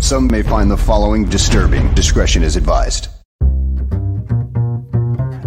[0.00, 1.92] Some may find the following disturbing.
[1.92, 3.08] Discretion is advised.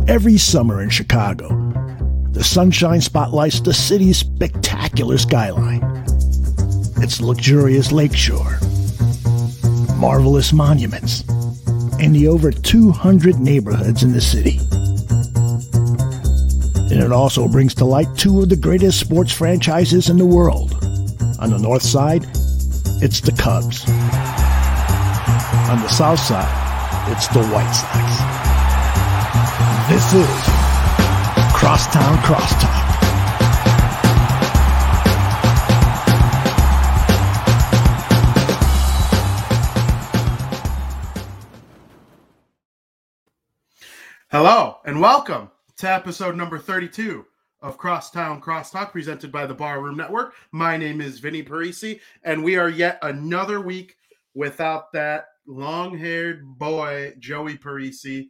[0.08, 1.50] Every summer in Chicago,
[2.30, 5.82] the sunshine spotlights the city's spectacular skyline.
[6.98, 8.60] Its luxurious lakeshore,
[9.98, 11.22] marvelous monuments,
[12.00, 14.60] and the over 200 neighborhoods in the city.
[16.94, 20.74] And it also brings to light two of the greatest sports franchises in the world.
[21.40, 22.24] On the north side,
[23.02, 23.84] it's the Cubs.
[25.74, 28.22] On the south side, it's the White Sox.
[29.90, 30.30] This is
[31.52, 32.70] Crosstown Crosstalk.
[44.30, 47.26] Hello and welcome to episode number 32
[47.64, 50.36] of Crosstown Crosstalk presented by the Barroom Network.
[50.52, 53.98] My name is Vinny Parisi, and we are yet another week
[54.36, 58.30] without that long haired boy, Joey Parisi.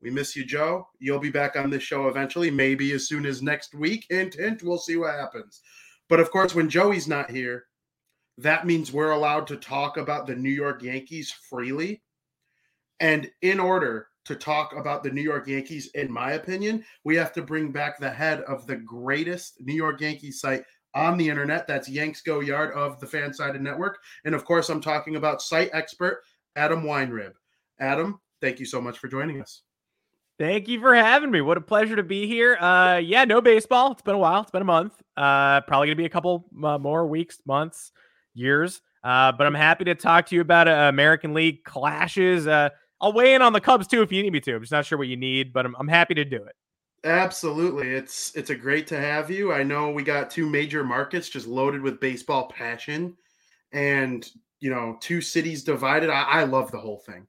[0.00, 0.88] We miss you, Joe.
[0.98, 4.06] You'll be back on this show eventually, maybe as soon as next week.
[4.10, 5.62] Hint, hint, we'll see what happens.
[6.08, 7.64] But of course, when Joey's not here,
[8.38, 12.02] that means we're allowed to talk about the New York Yankees freely.
[12.98, 17.32] And in order to talk about the New York Yankees, in my opinion, we have
[17.34, 21.66] to bring back the head of the greatest New York Yankees site on the internet.
[21.66, 23.98] That's Yanks Go Yard of the Fansided Network.
[24.24, 26.22] And of course, I'm talking about site expert
[26.56, 27.32] Adam Weinrib.
[27.80, 29.62] Adam, thank you so much for joining us.
[30.38, 31.40] Thank you for having me.
[31.40, 32.56] What a pleasure to be here.
[32.56, 33.92] Uh, yeah, no baseball.
[33.92, 34.42] It's been a while.
[34.42, 34.94] It's been a month.
[35.16, 37.92] Uh, probably gonna be a couple uh, more weeks, months,
[38.34, 38.80] years.
[39.04, 42.46] Uh, but I'm happy to talk to you about uh, American League clashes.
[42.46, 42.70] Uh,
[43.00, 44.54] I'll weigh in on the Cubs too if you need me to.
[44.54, 46.54] I'm just not sure what you need, but I'm, I'm happy to do it.
[47.04, 47.88] Absolutely.
[47.88, 49.52] It's it's a great to have you.
[49.52, 53.16] I know we got two major markets just loaded with baseball passion
[53.72, 54.28] and
[54.62, 56.08] you know, two cities divided.
[56.08, 57.26] I, I love the whole thing.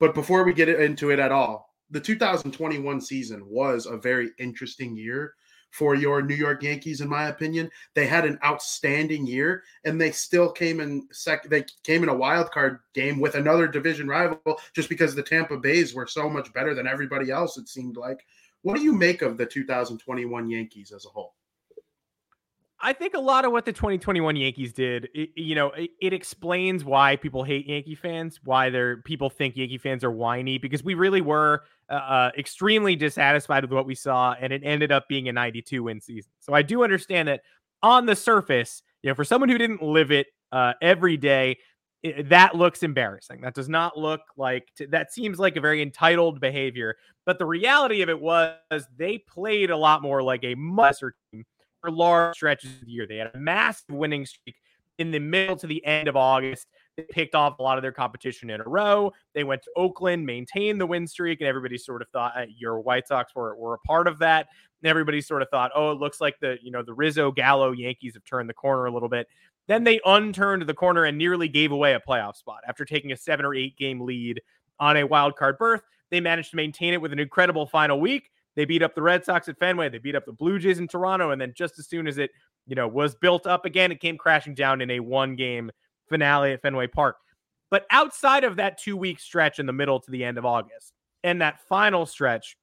[0.00, 4.96] But before we get into it at all, the 2021 season was a very interesting
[4.96, 5.34] year
[5.70, 7.70] for your New York Yankees, in my opinion.
[7.94, 11.52] They had an outstanding year, and they still came in second.
[11.52, 15.58] They came in a wild card game with another division rival, just because the Tampa
[15.58, 17.56] Bays were so much better than everybody else.
[17.58, 18.26] It seemed like.
[18.62, 21.34] What do you make of the 2021 Yankees as a whole?
[22.84, 26.12] I think a lot of what the 2021 Yankees did, it, you know, it, it,
[26.12, 30.82] explains why people hate Yankee fans, why they're people think Yankee fans are whiny because
[30.82, 35.06] we really were uh, uh extremely dissatisfied with what we saw, and it ended up
[35.08, 36.32] being a 92 win season.
[36.40, 37.42] So I do understand that
[37.84, 41.58] on the surface, you know, for someone who didn't live it uh, every day,
[42.02, 43.42] it, that looks embarrassing.
[43.42, 46.96] That does not look like t- that seems like a very entitled behavior.
[47.26, 48.58] But the reality of it was
[48.96, 51.44] they played a lot more like a lesser team
[51.90, 53.06] large stretches of the year.
[53.06, 54.56] They had a massive winning streak
[54.98, 56.68] in the middle to the end of August.
[56.96, 59.12] They picked off a lot of their competition in a row.
[59.34, 62.80] They went to Oakland, maintained the win streak, and everybody sort of thought uh, your
[62.80, 64.48] White Sox were, were a part of that.
[64.82, 67.72] And everybody sort of thought, oh, it looks like the you know the Rizzo Gallo
[67.72, 69.28] Yankees have turned the corner a little bit.
[69.68, 73.16] Then they unturned the corner and nearly gave away a playoff spot after taking a
[73.16, 74.40] seven or eight game lead
[74.80, 75.82] on a wild card berth.
[76.10, 78.28] They managed to maintain it with an incredible final week.
[78.54, 79.88] They beat up the Red Sox at Fenway.
[79.88, 81.30] They beat up the Blue Jays in Toronto.
[81.30, 82.30] And then just as soon as it,
[82.66, 85.70] you know, was built up again, it came crashing down in a one game
[86.08, 87.16] finale at Fenway Park.
[87.70, 90.92] But outside of that two week stretch in the middle to the end of August
[91.24, 92.56] and that final stretch,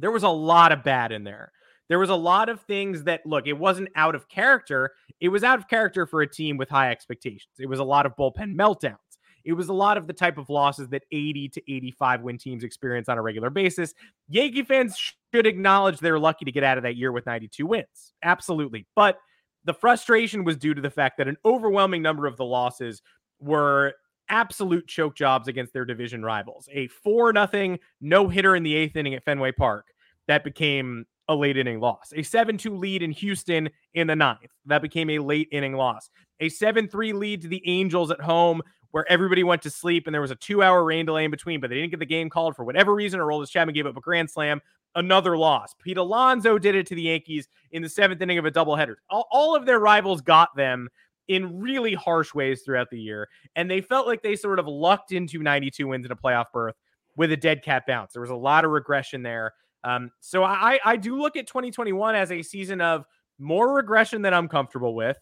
[0.00, 1.52] there was a lot of bad in there.
[1.88, 4.92] There was a lot of things that, look, it wasn't out of character.
[5.20, 7.52] It was out of character for a team with high expectations.
[7.58, 8.96] It was a lot of bullpen meltdowns.
[9.44, 12.64] It was a lot of the type of losses that 80 to 85 win teams
[12.64, 13.94] experience on a regular basis.
[14.28, 14.96] Yankee fans
[15.32, 18.14] should acknowledge they're lucky to get out of that year with 92 wins.
[18.22, 18.86] Absolutely.
[18.94, 19.18] But
[19.64, 23.02] the frustration was due to the fact that an overwhelming number of the losses
[23.40, 23.94] were
[24.28, 26.68] absolute choke jobs against their division rivals.
[26.72, 29.86] A 4 nothing no hitter in the 8th inning at Fenway Park
[30.26, 32.12] that became a late inning loss.
[32.14, 34.50] A 7 2 lead in Houston in the ninth.
[34.66, 36.10] That became a late inning loss.
[36.40, 38.62] A 7 3 lead to the Angels at home
[38.94, 41.60] where everybody went to sleep and there was a two hour rain delay in between,
[41.60, 43.96] but they didn't get the game called for whatever reason, or Aroldis Chapman gave up
[43.96, 44.60] a grand slam.
[44.94, 45.74] Another loss.
[45.82, 48.94] Pete Alonso did it to the Yankees in the seventh inning of a doubleheader.
[49.10, 50.88] All, all of their rivals got them
[51.26, 53.28] in really harsh ways throughout the year.
[53.56, 56.76] And they felt like they sort of lucked into 92 wins in a playoff berth
[57.16, 58.12] with a dead cat bounce.
[58.12, 59.54] There was a lot of regression there.
[59.82, 63.06] Um, so I, I do look at 2021 as a season of
[63.40, 65.18] more regression than I'm comfortable with.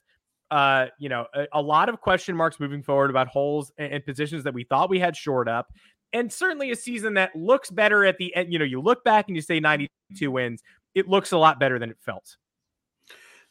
[0.52, 4.04] Uh, you know, a, a, lot of question marks moving forward about holes and, and,
[4.04, 5.72] positions that we thought we had shored up.
[6.12, 8.52] And certainly a season that looks better at the end.
[8.52, 10.62] You know, you look back and you say 92 wins,
[10.94, 12.36] it looks a lot better than it felt.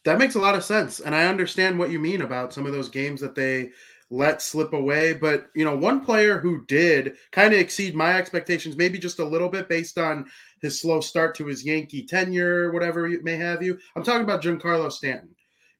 [0.03, 0.99] That makes a lot of sense.
[0.99, 3.71] And I understand what you mean about some of those games that they
[4.11, 5.13] let slip away.
[5.13, 9.25] But, you know, one player who did kind of exceed my expectations, maybe just a
[9.25, 10.27] little bit based on
[10.61, 13.79] his slow start to his Yankee tenure, whatever may have you.
[13.95, 15.29] I'm talking about Giancarlo Stanton.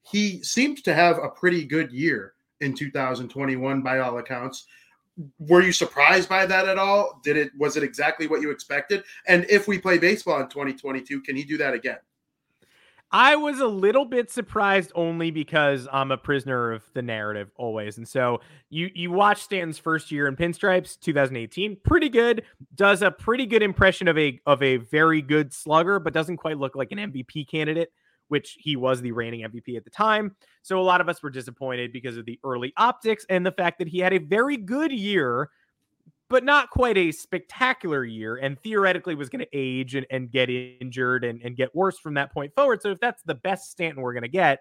[0.02, 4.66] He seemed to have a pretty good year in 2021 by all accounts.
[5.38, 7.20] Were you surprised by that at all?
[7.22, 9.04] Did it was it exactly what you expected?
[9.26, 11.98] And if we play baseball in 2022, can he do that again?
[13.14, 17.98] I was a little bit surprised only because I'm a prisoner of the narrative always.
[17.98, 18.40] And so
[18.70, 22.42] you you watch Stanton's first year in pinstripes, 2018, pretty good.
[22.74, 26.56] Does a pretty good impression of a of a very good slugger, but doesn't quite
[26.56, 27.92] look like an MVP candidate,
[28.28, 30.34] which he was the reigning MVP at the time.
[30.62, 33.78] So a lot of us were disappointed because of the early optics and the fact
[33.78, 35.50] that he had a very good year
[36.32, 40.48] but not quite a spectacular year and theoretically was going to age and, and get
[40.48, 42.80] injured and, and get worse from that point forward.
[42.80, 44.60] So if that's the best Stanton we're going to get,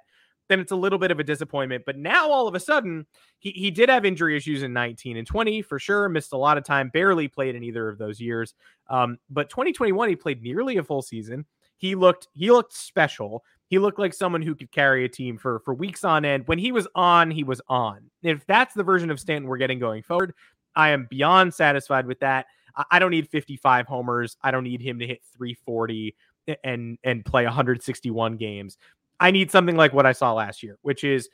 [0.50, 1.84] then it's a little bit of a disappointment.
[1.86, 3.06] But now all of a sudden,
[3.40, 6.10] he, he did have injury issues in 19 and 20 for sure.
[6.10, 8.54] Missed a lot of time, barely played in either of those years.
[8.90, 11.46] Um, but 2021, he played nearly a full season.
[11.82, 13.44] He looked he looked special.
[13.68, 16.48] He looked like someone who could carry a team for for weeks on end.
[16.48, 18.12] When he was on, he was on.
[18.22, 20.36] If that's the version of Stanton we're getting going forward,
[20.76, 22.46] I am beyond satisfied with that.
[22.92, 24.38] I don't need 55 homers.
[24.44, 26.16] I don't need him to hit 340
[26.64, 28.78] and and play 161 games.
[29.20, 31.30] I need something like what I saw last year, which is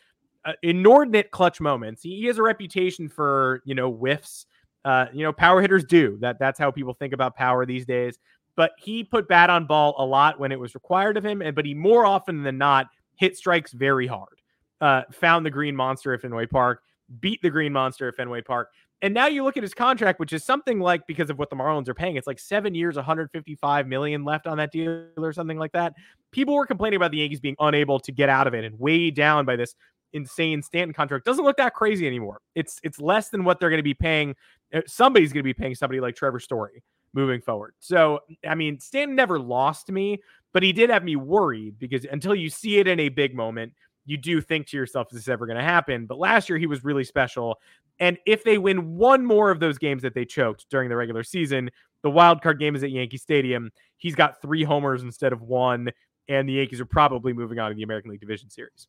[0.46, 2.04] uh, inordinate clutch moments.
[2.04, 4.46] He, has a reputation for you know whiffs.
[4.86, 6.40] Uh, you know, power hitters do that.
[6.40, 8.18] That's how people think about power these days.
[8.58, 11.56] But he put bat on ball a lot when it was required of him, and
[11.56, 14.42] but he more often than not hit strikes very hard.
[14.82, 16.82] Uh, found the green monster at Fenway Park,
[17.20, 18.70] beat the green monster at Fenway Park.
[19.02, 21.56] And now you look at his contract, which is something like because of what the
[21.56, 25.58] Marlins are paying, it's like seven years, 155 million left on that deal or something
[25.58, 25.94] like that.
[26.32, 29.16] People were complaining about the Yankees being unable to get out of it and weighed
[29.16, 29.76] down by this
[30.14, 31.26] insane Stanton contract.
[31.26, 32.42] Doesn't look that crazy anymore.
[32.56, 34.36] It's it's less than what they're going to be paying.
[34.74, 36.84] Uh, somebody's going to be paying somebody like Trevor Story
[37.14, 37.74] moving forward.
[37.80, 40.22] So I mean, Stan never lost me,
[40.54, 43.74] but he did have me worried because until you see it in a big moment,
[44.06, 46.06] you do think to yourself, is this ever going to happen?
[46.06, 47.60] But last year he was really special.
[48.00, 51.24] And if they win one more of those games that they choked during the regular
[51.24, 51.70] season,
[52.04, 53.72] the wild card game is at Yankee Stadium.
[53.98, 55.92] He's got three homers instead of one,
[56.30, 58.88] and the Yankees are probably moving on to the American League Division Series.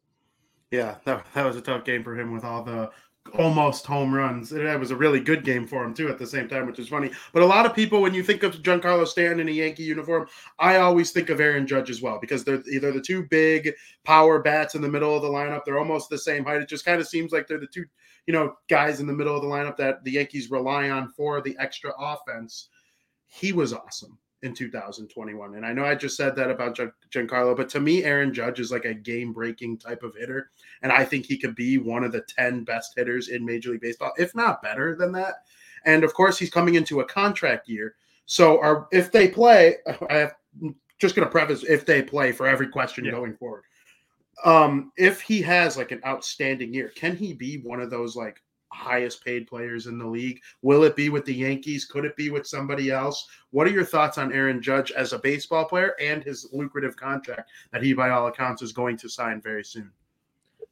[0.70, 2.90] Yeah, that, that was a tough game for him with all the
[3.34, 4.52] almost home runs.
[4.52, 6.88] It was a really good game for him too at the same time, which is
[6.88, 7.10] funny.
[7.32, 10.28] But a lot of people, when you think of Giancarlo Stanton in a Yankee uniform,
[10.58, 13.72] I always think of Aaron Judge as well because they're either the two big
[14.04, 15.62] power bats in the middle of the lineup.
[15.64, 16.62] They're almost the same height.
[16.62, 17.84] It just kind of seems like they're the two,
[18.26, 21.40] you know, guys in the middle of the lineup that the Yankees rely on for
[21.40, 22.68] the extra offense.
[23.26, 25.54] He was awesome in 2021.
[25.54, 26.78] And I know I just said that about
[27.10, 30.50] Giancarlo, but to me, Aaron Judge is like a game breaking type of hitter.
[30.82, 33.80] And I think he could be one of the 10 best hitters in Major League
[33.80, 35.44] Baseball, if not better than that.
[35.84, 37.96] And of course, he's coming into a contract year.
[38.26, 39.76] So if they play,
[40.10, 40.34] I have
[40.98, 43.12] just going to preface if they play for every question yeah.
[43.12, 43.64] going forward.
[44.44, 48.40] Um, if he has like an outstanding year, can he be one of those like
[48.72, 50.40] highest paid players in the league.
[50.62, 51.84] Will it be with the Yankees?
[51.84, 53.28] Could it be with somebody else?
[53.50, 57.50] What are your thoughts on Aaron Judge as a baseball player and his lucrative contract
[57.72, 59.90] that he, by all accounts, is going to sign very soon?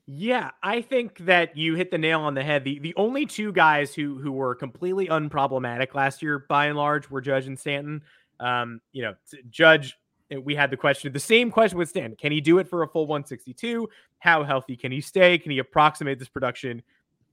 [0.08, 2.62] Yeah, I think that you hit the nail on the head.
[2.62, 7.10] The the only two guys who who were completely unproblematic last year, by and large,
[7.10, 8.02] were Judge and Stanton.
[8.38, 9.14] Um, you know,
[9.50, 9.98] Judge
[10.30, 12.14] eh, we had the question, the same question with Stanton.
[12.16, 13.88] Can he do it for a full 162?
[14.20, 15.38] How healthy can he stay?
[15.38, 16.82] Can he approximate this production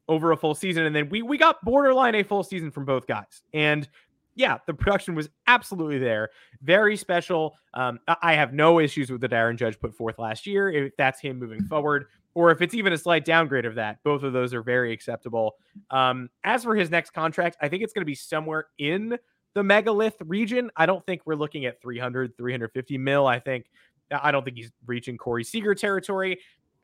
[0.08, 0.86] over a full season.
[0.86, 3.44] And then we we got borderline a full season from both guys.
[3.54, 3.88] And
[4.36, 6.30] yeah, the production was absolutely there.
[6.62, 7.56] Very special.
[7.74, 10.72] Um, I have no issues with the Darren Judge put forth last year.
[10.72, 14.24] If that's him moving forward, or if it's even a slight downgrade of that, both
[14.24, 15.56] of those are very acceptable.
[15.92, 19.18] Um, as for his next contract, I think it's going to be somewhere in
[19.54, 20.72] the megalith region.
[20.76, 23.28] I don't think we're looking at 300, 350 mil.
[23.28, 23.68] I think
[24.12, 26.40] I don't think he's reaching Corey Seager territory.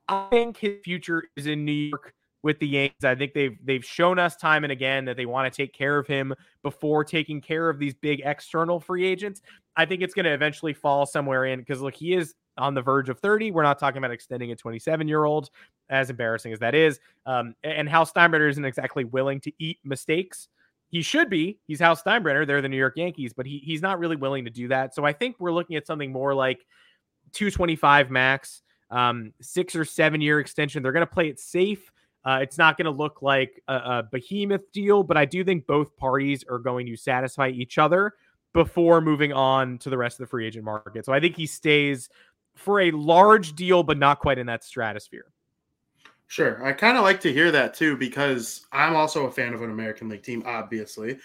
[0.08, 3.03] I think his future is in New York with the Yankees.
[3.03, 5.98] I think they've they've shown us time and again that they want to take care
[5.98, 9.41] of him before taking care of these big external free agents.
[9.75, 12.81] I think it's going to eventually fall somewhere in because look, he is on the
[12.81, 13.51] verge of 30.
[13.51, 15.50] We're not talking about extending a 27 year old,
[15.89, 17.00] as embarrassing as that is.
[17.25, 20.50] Um, and Hal Steinbrenner isn't exactly willing to eat mistakes.
[20.89, 21.60] He should be.
[21.67, 22.46] He's Hal Steinbrenner.
[22.48, 24.96] They're the New York Yankees, but he, he's not really willing to do that.
[24.96, 26.65] So I think we're looking at something more like
[27.34, 30.81] 225 max, um, six or seven year extension.
[30.81, 31.91] They're going to play it safe.
[32.26, 35.66] Uh, it's not going to look like a, a behemoth deal, but I do think
[35.66, 38.14] both parties are going to satisfy each other
[38.54, 41.06] before moving on to the rest of the free agent market.
[41.06, 42.10] So I think he stays
[42.56, 45.32] for a large deal, but not quite in that stratosphere.
[46.28, 46.64] Sure.
[46.64, 49.72] I kind of like to hear that too because I'm also a fan of an
[49.72, 51.18] American League team, obviously.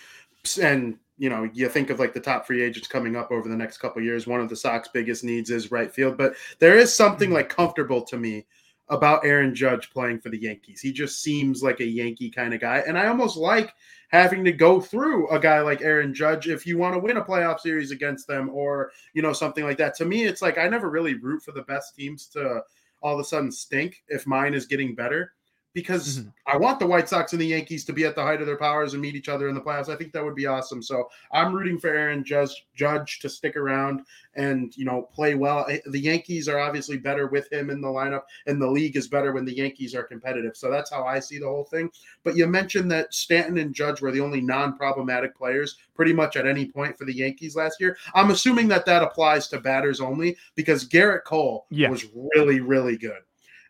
[0.63, 3.57] And, you know, you think of like the top free agents coming up over the
[3.57, 4.27] next couple years.
[4.27, 7.37] One of the Sox biggest needs is right field, but there is something mm-hmm.
[7.37, 8.47] like comfortable to me
[8.88, 10.81] about Aaron Judge playing for the Yankees.
[10.81, 12.83] He just seems like a Yankee kind of guy.
[12.87, 13.73] And I almost like
[14.11, 17.25] having to go through a guy like Aaron Judge if you want to win a
[17.25, 19.95] playoff series against them or, you know, something like that.
[19.97, 22.61] To me, it's like I never really root for the best teams to
[23.03, 25.33] all of a sudden stink if mine is getting better
[25.75, 26.28] because mm-hmm.
[26.47, 28.57] I want the White Sox and the Yankees to be at the height of their
[28.57, 29.88] powers and meet each other in the playoffs.
[29.88, 30.83] I think that would be awesome.
[30.83, 34.02] So I'm rooting for Aaron Judge, Judge to stick around
[34.37, 35.66] and you know play well.
[35.87, 39.33] The Yankees are obviously better with him in the lineup, and the league is better
[39.33, 40.57] when the Yankees are competitive.
[40.57, 41.90] So that's how I see the whole thing.
[42.23, 46.47] But you mentioned that Stanton and Judge were the only non-problematic players pretty much at
[46.47, 47.97] any point for the Yankees last year.
[48.14, 51.90] I'm assuming that that applies to batters only because Gerrit Cole yeah.
[51.90, 53.23] was really really good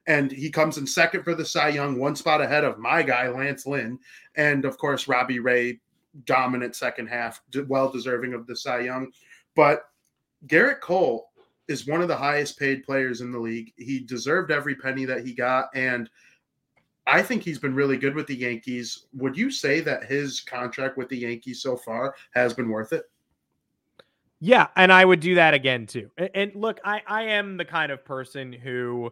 [0.07, 3.29] and he comes in second for the Cy Young, one spot ahead of my guy
[3.29, 3.99] Lance Lynn,
[4.37, 5.81] and of course Robbie Ray,
[6.25, 9.11] dominant second half, well deserving of the Cy Young.
[9.57, 9.85] But
[10.47, 11.31] Gerrit Cole
[11.69, 13.73] is one of the highest paid players in the league.
[13.77, 16.11] He deserved every penny that he got, and
[17.07, 19.07] I think he's been really good with the Yankees.
[19.15, 23.05] Would you say that his contract with the Yankees so far has been worth it?
[24.41, 26.11] Yeah, and I would do that again too.
[26.35, 29.11] And, look, I I am the kind of person who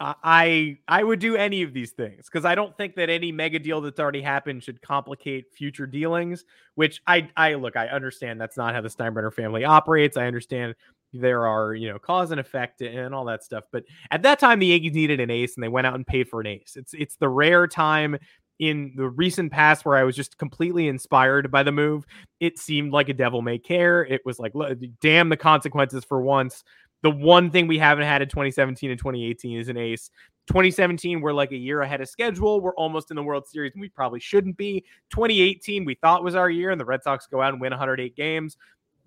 [0.00, 3.58] I I would do any of these things because I don't think that any mega
[3.58, 6.44] deal that's already happened should complicate future dealings.
[6.74, 10.16] Which I I look I understand that's not how the Steinbrenner family operates.
[10.16, 10.74] I understand
[11.12, 13.64] there are you know cause and effect and all that stuff.
[13.72, 16.28] But at that time, the Yankees needed an ace, and they went out and paid
[16.28, 16.76] for an ace.
[16.76, 18.16] It's it's the rare time
[18.60, 22.04] in the recent past where I was just completely inspired by the move.
[22.40, 24.04] It seemed like a devil may care.
[24.04, 24.52] It was like,
[25.00, 26.62] damn the consequences for once.
[27.02, 30.10] The one thing we haven't had in 2017 and 2018 is an ace.
[30.48, 32.60] 2017, we're like a year ahead of schedule.
[32.60, 34.84] We're almost in the World Series, and we probably shouldn't be.
[35.10, 38.16] 2018, we thought was our year, and the Red Sox go out and win 108
[38.16, 38.56] games.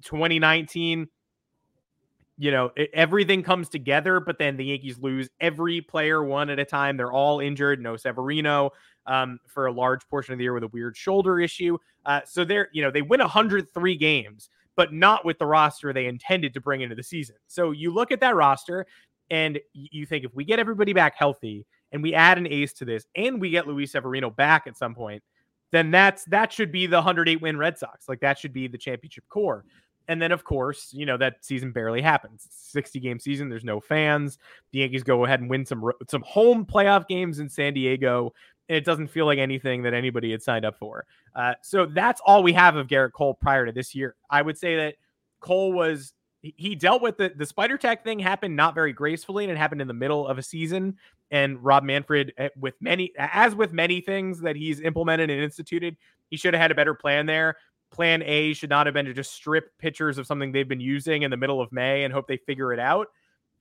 [0.03, 1.07] 2019,
[2.38, 6.59] you know, it, everything comes together, but then the Yankees lose every player one at
[6.59, 6.97] a time.
[6.97, 7.81] They're all injured.
[7.81, 8.71] No Severino
[9.05, 11.77] um, for a large portion of the year with a weird shoulder issue.
[12.05, 16.06] Uh, so they're, you know, they win 103 games but not with the roster they
[16.06, 17.36] intended to bring into the season.
[17.48, 18.86] So you look at that roster
[19.30, 22.86] and you think if we get everybody back healthy and we add an ace to
[22.86, 25.24] this and we get Luis Severino back at some point,
[25.72, 28.08] then that's that should be the 108 win Red Sox.
[28.08, 29.65] Like that should be the championship core.
[30.08, 32.48] And then, of course, you know that season barely happens.
[32.51, 33.50] 60 game season.
[33.50, 34.38] There's no fans.
[34.72, 38.34] The Yankees go ahead and win some some home playoff games in San Diego
[38.67, 41.05] it doesn't feel like anything that anybody had signed up for.
[41.36, 44.15] Uh, so that's all we have of Gerrit Cole prior to this year.
[44.29, 44.96] I would say that
[45.39, 49.51] Cole was he dealt with the the Spider Tack thing happened not very gracefully, and
[49.51, 50.98] it happened in the middle of a season.
[51.32, 55.96] And Rob Manfred, eh, with many as with many things that he's implemented and instituted,
[56.29, 57.55] he should have had a better plan there.
[57.91, 61.22] Plan A should not have been to just strip pictures of something they've been using
[61.22, 63.08] in the middle of May and hope they figure it out.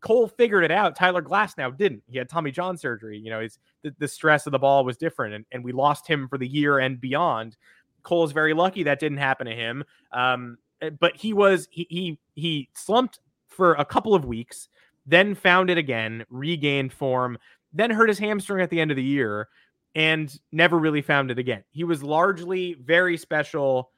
[0.03, 0.97] Cole figured it out.
[0.97, 2.03] Tyler Glasnow didn't.
[2.09, 3.19] He had Tommy John surgery.
[3.19, 6.07] You know, he's the, the stress of the ball was different, and, and we lost
[6.07, 7.57] him for the year and beyond.
[8.03, 9.85] Cole is very lucky that didn't happen to him.
[10.11, 14.69] Um, eh, but he was he he he slumped for a couple of weeks,
[15.07, 17.39] then found it again, regained form,
[17.73, 19.49] then hurt his hamstring at the end of the year,
[19.95, 21.63] and never really found it again.
[21.71, 23.91] He was largely very special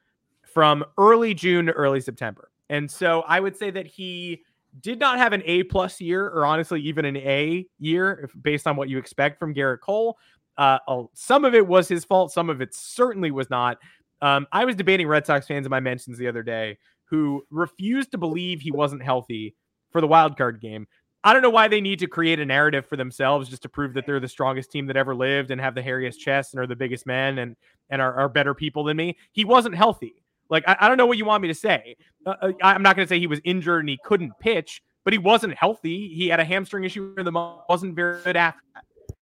[0.43, 2.51] from early June to early September.
[2.69, 4.43] And so I would say that he
[4.81, 8.67] did not have an A plus year, or honestly, even an A year, if, based
[8.67, 10.19] on what you expect from Gerrit Cole.
[10.57, 10.79] Uh,
[11.15, 13.79] some of it was his fault, some of it certainly was not.
[14.23, 18.11] Um, I was debating Red Sox fans in my mentions the other day who refused
[18.13, 19.55] to believe he wasn't healthy
[19.91, 20.87] for the wild card game.
[21.23, 23.95] I don't know why they need to create a narrative for themselves just to prove
[23.95, 26.67] that they're the strongest team that ever lived and have the hairiest chest and are
[26.67, 27.57] the biggest men and
[27.91, 29.17] and are, are better people than me.
[29.33, 30.24] He wasn't healthy.
[30.51, 31.97] Like, I, I don't know what you want me to say.
[32.27, 35.13] Uh, uh I'm not going to say he was injured and he couldn't pitch, but
[35.13, 36.09] he wasn't healthy.
[36.09, 38.85] He had a hamstring issue in the month, wasn't very good after that.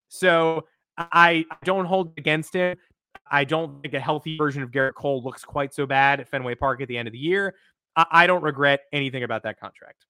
[0.09, 2.77] So I don't hold against him.
[3.31, 6.55] I don't think a healthy version of Gerrit Cole looks quite so bad at Fenway
[6.55, 7.55] Park at the end of the year.
[7.95, 10.07] I, I don't regret anything about that contract.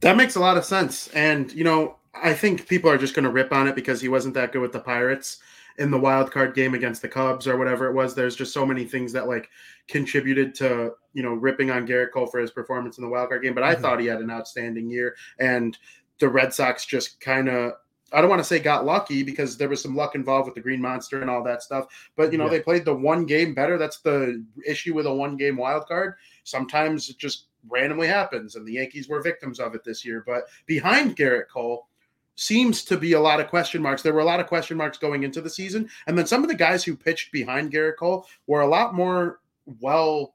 [0.00, 1.08] That makes a lot of sense.
[1.08, 4.08] And, you know, I think people are just going to rip on it because he
[4.08, 5.38] wasn't that good with the Pirates
[5.78, 8.14] in the wild card game against the Cubs or whatever it was.
[8.14, 9.48] There's just so many things that like
[9.88, 13.42] contributed to, you know, ripping on Gerrit Cole for his performance in the wild card
[13.42, 13.54] game.
[13.54, 13.82] But I mm-hmm.
[13.82, 15.16] thought he had an outstanding year.
[15.38, 15.76] And
[16.20, 17.72] the Red Sox just kind of
[18.12, 20.60] I don't want to say got lucky because there was some luck involved with the
[20.60, 21.86] Green Monster and all that stuff.
[22.16, 22.50] But you know, yeah.
[22.50, 23.76] they played the one game better.
[23.76, 26.14] That's the issue with a one game wild card.
[26.44, 30.22] Sometimes it just randomly happens, and the Yankees were victims of it this year.
[30.24, 31.88] But behind Gerrit Cole
[32.36, 34.02] seems to be a lot of question marks.
[34.02, 36.48] There were a lot of question marks going into the season, and then some of
[36.48, 39.40] the guys who pitched behind Gerrit Cole were a lot more
[39.80, 40.34] well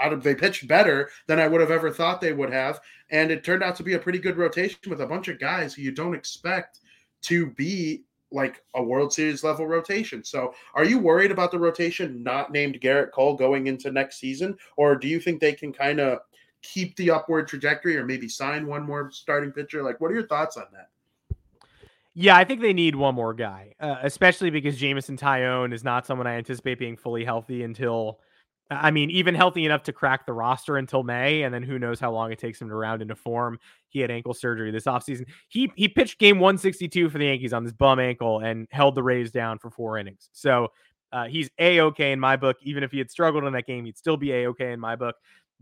[0.00, 2.80] out of they pitched better than I would have ever thought they would have.
[3.10, 5.74] And it turned out to be a pretty good rotation with a bunch of guys
[5.74, 6.80] who you don't expect
[7.22, 10.24] to be like a World Series level rotation.
[10.24, 14.56] So, are you worried about the rotation not named Gerrit Cole going into next season,
[14.76, 16.18] or do you think they can kind of
[16.62, 19.82] keep the upward trajectory, or maybe sign one more starting pitcher?
[19.82, 20.90] Like, what are your thoughts on that?
[22.18, 26.06] Yeah, I think they need one more guy, uh, especially because Jameson Taillon is not
[26.06, 28.20] someone I anticipate being fully healthy until
[28.70, 32.00] I mean, even healthy enough to crack the roster until May, and then who knows
[32.00, 33.58] how long it takes him to round into form.
[33.90, 35.26] He had ankle surgery this offseason.
[35.48, 39.02] He he pitched game 162 for the Yankees on this bum ankle and held the
[39.02, 40.30] Rays down for four innings.
[40.32, 40.68] So
[41.12, 42.56] uh, he's a okay in my book.
[42.62, 44.96] Even if he had struggled in that game, he'd still be a okay in my
[44.96, 45.16] book.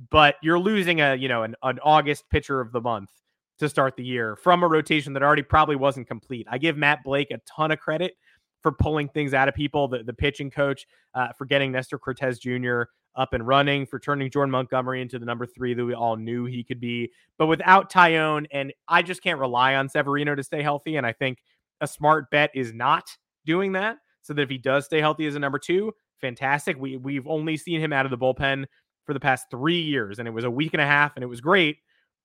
[0.08, 3.10] But you're losing a you know an, an August pitcher of the month
[3.58, 6.46] to start the year from a rotation that already probably wasn't complete.
[6.50, 8.14] I give Matt Blake a ton of credit
[8.62, 12.38] for pulling things out of people, the, the pitching coach, uh, for getting Nestor Cortes
[12.38, 12.84] Jr.
[13.14, 16.46] up and running, for turning Jordan Montgomery into the number three that we all knew
[16.46, 17.10] he could be.
[17.38, 20.96] But without Taillon, and I just can't rely on Severino to stay healthy.
[20.96, 21.38] And I think
[21.80, 23.04] a smart bet is not
[23.44, 23.98] doing that.
[24.22, 26.78] So that if he does stay healthy as a number two, fantastic.
[26.78, 28.64] We we've only seen him out of the bullpen
[29.04, 31.26] for the past three years, and it was a week and a half, and it
[31.26, 31.76] was great.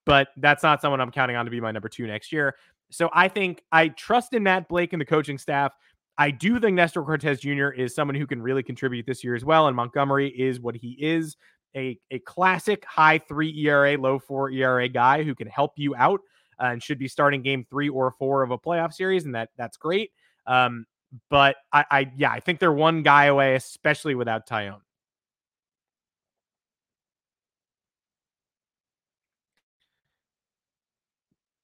[0.06, 2.56] But that's not someone I'm counting on to be my number two next year.
[2.90, 5.72] So I think I trust in Matt Blake and the coaching staff
[6.20, 7.68] I do think Nestor Cortes Jr.
[7.70, 9.68] is someone who can really contribute this year as well.
[9.68, 11.34] And Montgomery is what he is
[11.74, 16.20] a, a classic high three ERA, low four ERA guy who can help you out
[16.60, 19.24] uh, and should be starting game three or four of a playoff series.
[19.24, 20.10] And that that's great.
[20.46, 20.84] Um,
[21.30, 24.80] but I, I, yeah, I think they're one guy away, especially without Taillon.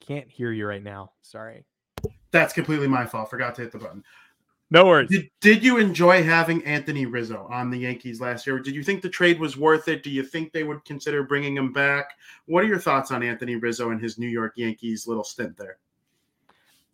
[0.07, 1.12] Can't hear you right now.
[1.23, 1.64] Sorry.
[2.31, 3.31] That's completely my fault.
[3.31, 4.05] Forgot to hit the button.
[4.71, 5.09] No worries.
[5.11, 8.59] Did, did you enjoy having Anthony Rizzo on the Yankees last year?
[8.59, 10.03] Did you think the trade was worth it?
[10.03, 12.11] Do you think they would consider bringing him back?
[12.47, 15.79] What are your thoughts on Anthony Rizzo and his New York Yankees little stint there?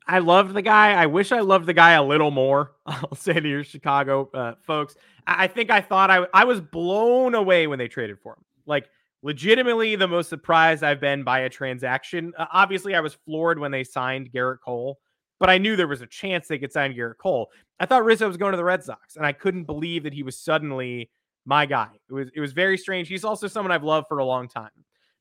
[0.07, 0.93] I loved the guy.
[0.93, 2.73] I wish I loved the guy a little more.
[2.87, 4.97] I'll say to your Chicago uh, folks.
[5.27, 8.45] I think I thought I I was blown away when they traded for him.
[8.67, 8.89] Like
[9.23, 12.33] legitimately the most surprised I've been by a transaction.
[12.37, 14.99] Uh, obviously, I was floored when they signed Gerrit Cole
[15.43, 17.51] but I knew there was a chance they could sign Gerrit Cole.
[17.81, 20.23] I thought Rizzo was going to the Red Sox, and I couldn't believe that he
[20.23, 21.11] was suddenly
[21.45, 21.89] my guy.
[22.09, 23.09] It was it was very strange.
[23.09, 24.71] He's also someone I've loved for a long time.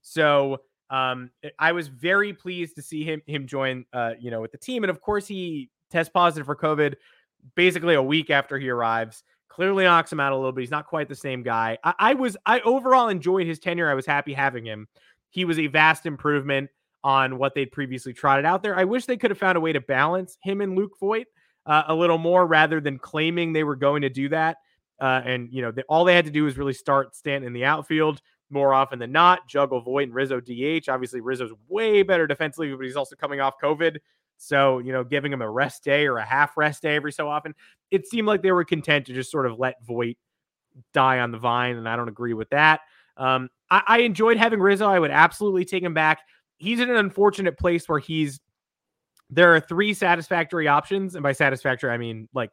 [0.03, 0.59] So
[0.91, 4.59] um, I was very pleased to see him him join uh, you know with the
[4.59, 4.83] team.
[4.83, 6.97] And of course he tests positive for COVID
[7.55, 9.23] basically a week after he arrives.
[9.51, 10.61] Clearly knocks him out a little bit.
[10.61, 11.77] He's not quite the same guy.
[11.83, 13.89] I, I was I overall enjoyed his tenure.
[13.89, 14.87] I was happy having him.
[15.29, 16.69] He was a vast improvement
[17.03, 18.77] on what they'd previously trotted out there.
[18.77, 21.27] I wish they could have found a way to balance him and Luke Voit
[21.65, 24.57] uh, a little more rather than claiming they were going to do that.
[25.01, 27.53] Uh, and, you know, the, all they had to do was really start Stanton in
[27.53, 30.89] the outfield more often than not, juggle Voit and Rizzo DH.
[30.89, 33.97] Obviously, Rizzo's way better defensively, but he's also coming off COVID.
[34.41, 37.27] So, you know, giving him a rest day or a half rest day every so
[37.27, 37.53] often,
[37.91, 40.17] it seemed like they were content to just sort of let Voit
[40.93, 41.77] die on the vine.
[41.77, 42.81] And I don't agree with that.
[43.17, 44.87] Um, I, I enjoyed having Rizzo.
[44.87, 46.19] I would absolutely take him back
[46.61, 48.39] he's in an unfortunate place where he's
[49.31, 52.51] there are three satisfactory options, and by satisfactory I mean like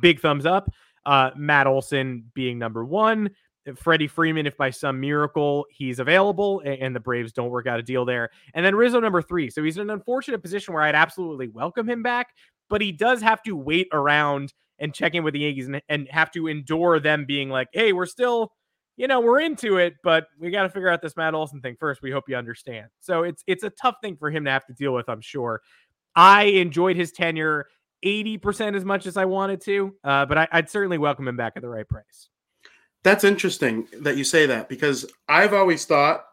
[0.00, 0.70] big thumbs up.
[1.04, 3.30] Uh, Matt Olson being number one,
[3.76, 7.82] Freddie Freeman, if by some miracle he's available and, the Braves don't work out a
[7.82, 9.50] deal there, and then Rizzo number three.
[9.50, 12.28] So he's in an unfortunate position where I'd absolutely welcome him back,
[12.70, 16.08] but he does have to wait around and check in with the Yankees and, and
[16.10, 18.52] have to endure them being like, "Hey, we're still."
[18.98, 21.76] you know, we're into it, but we got to figure out this Matt Olson thing
[21.78, 22.02] first.
[22.02, 22.88] We hope you understand.
[22.98, 25.62] So it's it's a tough thing for him to have to deal with, I'm sure.
[26.16, 27.66] I enjoyed his tenure
[28.04, 31.52] 80% as much as I wanted to, uh, but I, I'd certainly welcome him back
[31.56, 32.28] at the right price.
[33.08, 36.24] That's interesting that you say that because I've always thought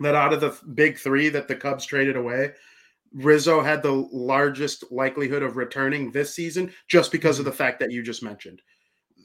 [0.00, 2.52] that out of the big three that the Cubs traded away,
[3.12, 7.50] Rizzo had the largest likelihood of returning this season just because of mm-hmm.
[7.50, 8.62] the fact that you just mentioned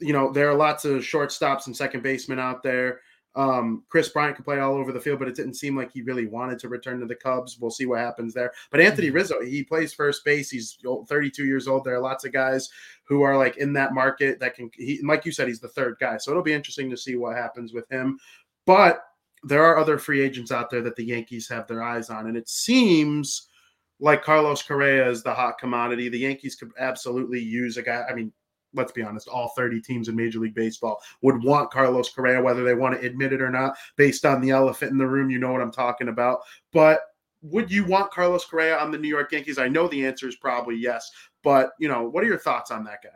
[0.00, 3.00] you know, there are lots of shortstops and second basemen out there.
[3.36, 6.02] Um, Kris Bryant could play all over the field, but it didn't seem like he
[6.02, 7.58] really wanted to return to the Cubs.
[7.58, 8.52] We'll see what happens there.
[8.70, 9.16] But Anthony Mm-hmm.
[9.16, 10.50] Rizzo, he plays first base.
[10.50, 11.84] He's 32 years old.
[11.84, 12.70] There are lots of guys
[13.04, 15.96] who are like in that market that can, he, like you said, he's the third
[16.00, 16.16] guy.
[16.16, 18.18] So it'll be interesting to see what happens with him.
[18.66, 19.02] But
[19.42, 22.28] there are other free agents out there that the Yankees have their eyes on.
[22.28, 23.48] And it seems
[24.00, 26.08] like Carlos Correa is the hot commodity.
[26.08, 28.04] The Yankees could absolutely use a guy.
[28.08, 28.32] I mean,
[28.74, 32.64] let's be honest, all 30 teams in Major League Baseball would want Carlos Correa, whether
[32.64, 35.30] they want to admit it or not, based on the elephant in the room.
[35.30, 36.40] You know what I'm talking about.
[36.72, 37.00] But
[37.42, 39.58] would you want Carlos Correa on the New York Yankees?
[39.58, 41.10] I know the answer is probably yes.
[41.42, 43.10] But, you know, what are your thoughts on that guy?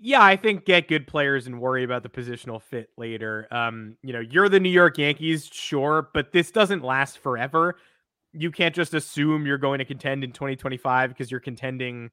[0.00, 3.48] Yeah, I think get good players and worry about the positional fit later.
[3.50, 7.76] Um, you know, you're the New York Yankees, sure, but this doesn't last forever.
[8.32, 12.10] You can't just assume you're going to contend in 2025 because you're contending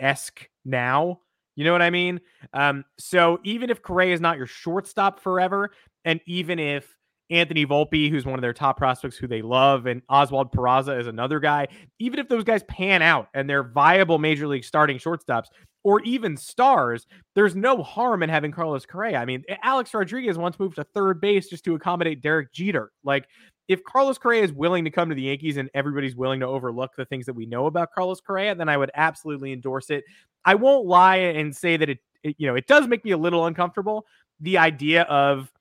[0.00, 1.20] esque now.
[1.54, 2.20] You know what I mean?
[2.52, 5.70] Um, so even if Correa is not your shortstop forever,
[6.04, 6.96] and even if
[7.30, 11.06] Anthony Volpe, who's one of their top prospects who they love, and Oswald Peraza is
[11.06, 15.46] another guy, even if those guys pan out and they're viable major league starting shortstops,
[15.84, 19.18] or even stars, there's no harm in having Carlos Correa.
[19.18, 22.92] I mean, Alex Rodriguez once moved to third base just to accommodate Derek Jeter.
[23.02, 23.26] Like,
[23.68, 26.90] if Carlos Correa is willing to come to the Yankees and everybody's willing to overlook
[26.96, 30.04] the things that we know about Carlos Correa, then I would absolutely endorse it.
[30.44, 33.18] I won't lie and say that it, it you know, it does make me a
[33.18, 34.06] little uncomfortable.
[34.40, 35.52] The idea of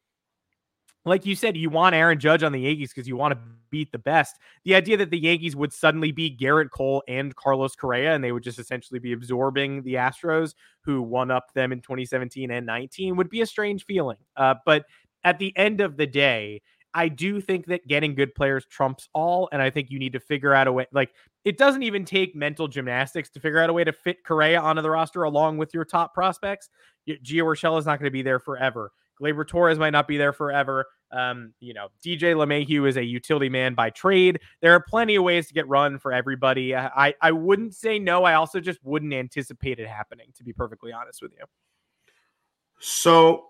[1.05, 3.39] like you said, you want Aaron Judge on the Yankees because you want to
[3.71, 4.37] beat the best.
[4.65, 8.31] The idea that the Yankees would suddenly be Gerrit Cole and Carlos Correa and they
[8.31, 13.15] would just essentially be absorbing the Astros, who won up them in 2017 and 19,
[13.15, 14.17] would be a strange feeling.
[14.35, 14.85] Uh, but
[15.23, 16.61] at the end of the day,
[16.93, 19.49] I do think that getting good players trumps all.
[19.51, 20.85] And I think you need to figure out a way.
[20.91, 21.11] Like,
[21.45, 24.81] it doesn't even take mental gymnastics to figure out a way to fit Correa onto
[24.81, 26.69] the roster along with your top prospects.
[27.07, 28.91] Gio Urshela is not going to be there forever.
[29.21, 30.85] Gleyber Torres might not be there forever.
[31.11, 34.39] Um, you know, DJ LeMahieu is a utility man by trade.
[34.61, 36.75] There are plenty of ways to get run for everybody.
[36.75, 38.23] I, I wouldn't say no.
[38.23, 41.45] I also just wouldn't anticipate it happening, to be perfectly honest with you.
[42.79, 43.45] So,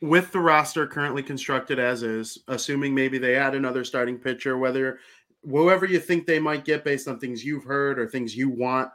[0.00, 4.98] with the roster currently constructed as is, assuming maybe they add another starting pitcher, whether
[5.42, 8.90] whoever you think they might get based on things you've heard or things you want,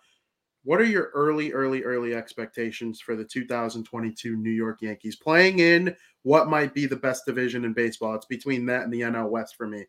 [0.63, 5.95] what are your early, early, early expectations for the 2022 New York Yankees playing in
[6.23, 8.15] what might be the best division in baseball?
[8.15, 9.85] It's between that and the NL West for me.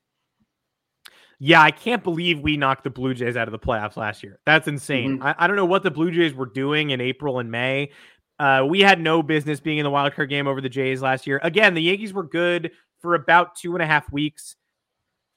[1.39, 4.41] Yeah, I can't believe we knocked the Blue Jays out of the playoffs last year.
[4.47, 5.19] That's insane.
[5.19, 5.27] Mm-hmm.
[5.27, 7.91] I, I, don't know what the Blue Jays were doing in April and May.
[8.39, 11.27] Uh, we had no business being in the wild card game over the Jays last
[11.27, 11.41] year.
[11.43, 14.57] Again, the Yankees were good for about two and a half weeks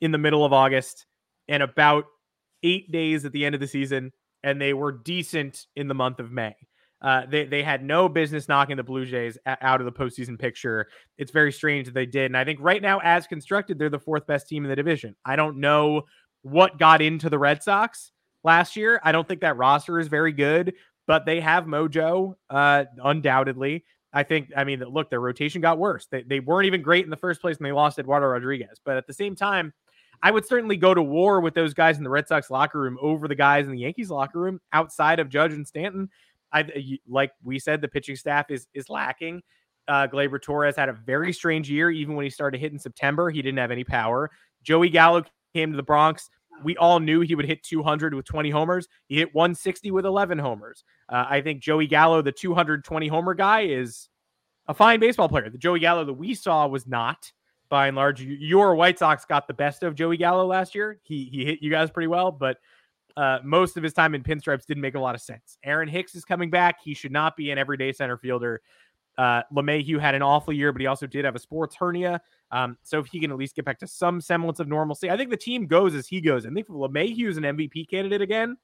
[0.02, 1.06] in the middle of August
[1.48, 2.06] and about
[2.64, 4.12] eight days at the end of the season,
[4.44, 6.56] and they were decent in the month of May.
[7.00, 10.88] Uh, they they had no business knocking the Blue Jays out of the postseason picture.
[11.20, 14.00] It's very strange that they did, and I think right now, as constructed, they're the
[14.00, 15.16] fourth best team in the division.
[15.24, 16.04] I don't know
[16.42, 18.12] what got into the Red Sox
[18.44, 19.00] last year.
[19.04, 20.74] I don't think that roster is very good,
[21.08, 23.86] but they have mojo, uh, undoubtedly.
[24.14, 24.52] I think.
[24.56, 26.08] I mean, look, their rotation got worse.
[26.12, 28.80] They they weren't even great in the first place, and they lost Eduardo Rodriguez.
[28.84, 29.74] But at the same time.
[30.24, 32.98] I would certainly go to war with those guys in the Red Sox locker room
[33.00, 36.10] over the guys in the Yankees locker room outside of Judge and Stanton.
[36.52, 39.44] I like we said, the pitching staff is is lacking.
[39.88, 43.30] Uh, Gleyber Torres had a very strange year, even when he started hitting September.
[43.30, 44.30] He didn't have any power.
[44.64, 46.30] Joey Gallo came to the Bronx.
[46.64, 48.88] We all knew he would hit 200 with 20 homers.
[49.08, 50.84] He hit 160 with 11 homers.
[51.10, 54.10] Uh, I think Joey Gallo, the 220 homer guy, is
[54.68, 55.50] a fine baseball player.
[55.50, 57.32] The Joey Gallo that we saw was not,
[57.70, 58.22] by and large.
[58.22, 61.00] Your White Sox got the best of Joey Gallo last year.
[61.04, 62.58] He he hit you guys pretty well, but
[63.18, 65.58] uh, most of his time in pinstripes didn't make a lot of sense.
[65.64, 66.80] Aaron Hicks is coming back.
[66.84, 68.62] He should not be an everyday center fielder.
[69.18, 72.22] Uh, LeMahieu had an awful year, but he also did have a sports hernia.
[72.52, 75.18] Um, so if he can at least get back to some semblance of normalcy, I
[75.18, 76.46] think the team goes as he goes.
[76.46, 78.58] I think if LeMahieu is an MVP candidate again,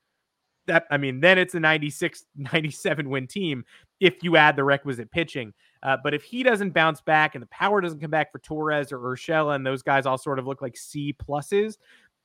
[0.67, 3.65] that I mean, then it's a 96, 97 win team
[3.99, 5.53] if you add the requisite pitching.
[5.81, 8.91] Uh, but if he doesn't bounce back and the power doesn't come back for Torres
[8.91, 11.77] or Urshela and those guys all sort of look like C pluses,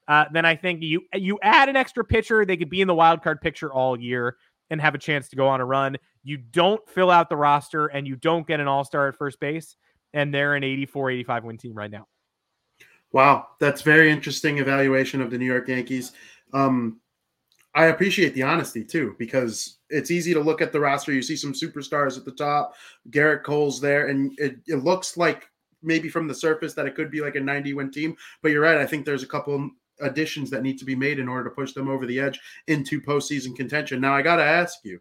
[0.06, 2.94] uh, then I think you you add an extra pitcher, they could be in the
[2.94, 4.36] wild card picture all year
[4.70, 5.96] and have a chance to go on a run.
[6.22, 9.40] You don't fill out the roster and you don't get an all star at first
[9.40, 9.76] base,
[10.12, 12.06] and they're an 84, 85 win team right now.
[13.12, 16.12] Wow, that's very interesting evaluation of the New York Yankees.
[16.52, 17.00] Um,
[17.74, 21.12] I appreciate the honesty too, because it's easy to look at the roster.
[21.12, 22.74] You see some superstars at the top,
[23.10, 25.48] Gerrit Cole's there, and it, it looks like
[25.82, 28.16] maybe from the surface that it could be like a 90 win team.
[28.42, 28.78] But you're right.
[28.78, 31.72] I think there's a couple additions that need to be made in order to push
[31.72, 34.00] them over the edge into postseason contention.
[34.00, 35.00] Now, I got to ask you,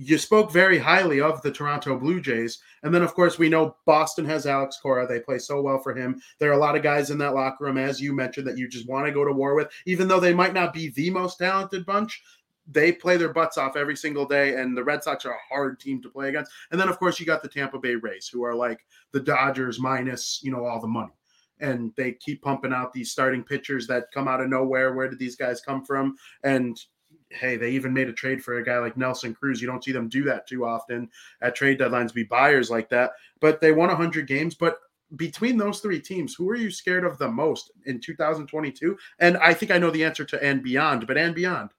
[0.00, 2.60] you spoke very highly of the Toronto Blue Jays.
[2.84, 5.08] And then, of course, we know Boston has Alex Cora.
[5.08, 6.22] They play so well for him.
[6.38, 8.68] There are a lot of guys in that locker room, as you mentioned, that you
[8.68, 11.38] just want to go to war with, even though they might not be the most
[11.38, 12.22] talented bunch.
[12.70, 15.80] They play their butts off every single day, and the Red Sox are a hard
[15.80, 16.52] team to play against.
[16.70, 19.80] And then, of course, you got the Tampa Bay Rays, who are like the Dodgers
[19.80, 21.17] minus, you know, all the money
[21.60, 24.94] and they keep pumping out these starting pitchers that come out of nowhere.
[24.94, 26.16] Where did these guys come from?
[26.44, 26.78] And
[27.30, 29.60] hey, they even made a trade for a guy like Nelson Cruz.
[29.60, 31.08] You don't see them do that too often
[31.42, 33.12] at trade deadlines, be buyers like that.
[33.40, 34.54] But they won 100 games.
[34.54, 34.78] But
[35.16, 38.96] between those three teams, who are you scared of the most in 2022?
[39.18, 41.70] And I think I know the answer to and beyond, but and beyond.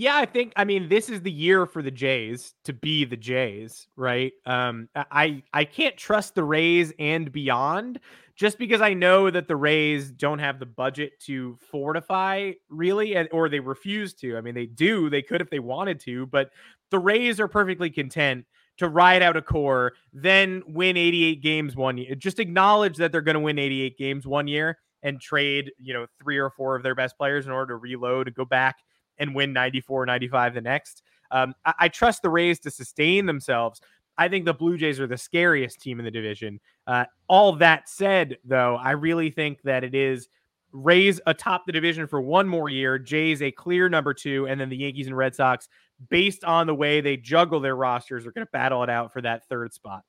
[0.00, 3.16] Yeah, I think I mean this is the year for the Jays to be the
[3.16, 4.32] Jays, right?
[4.46, 7.98] Um I I can't trust the Rays and beyond
[8.36, 13.28] just because I know that the Rays don't have the budget to fortify really, and,
[13.32, 14.36] or they refuse to.
[14.36, 16.50] I mean, they do, they could if they wanted to, but
[16.92, 18.44] the Rays are perfectly content
[18.76, 22.14] to ride out a core, then win 88 games one year.
[22.14, 26.06] Just acknowledge that they're going to win 88 games one year and trade, you know,
[26.22, 28.76] three or four of their best players in order to reload and go back
[29.18, 31.02] and win 94, 95 the next.
[31.30, 33.80] Um, I, I trust the Rays to sustain themselves.
[34.16, 36.60] I think the Blue Jays are the scariest team in the division.
[36.86, 40.28] Uh, all that said, though, I really think that it is
[40.72, 44.68] Rays atop the division for one more year, Jays a clear number two, and then
[44.68, 45.68] the Yankees and Red Sox,
[46.10, 49.22] based on the way they juggle their rosters, are going to battle it out for
[49.22, 50.02] that third spot.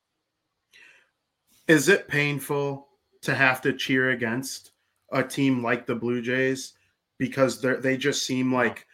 [1.68, 2.88] Is it painful
[3.22, 4.72] to have to cheer against
[5.12, 6.74] a team like the Blue Jays
[7.20, 8.86] because they they just seem like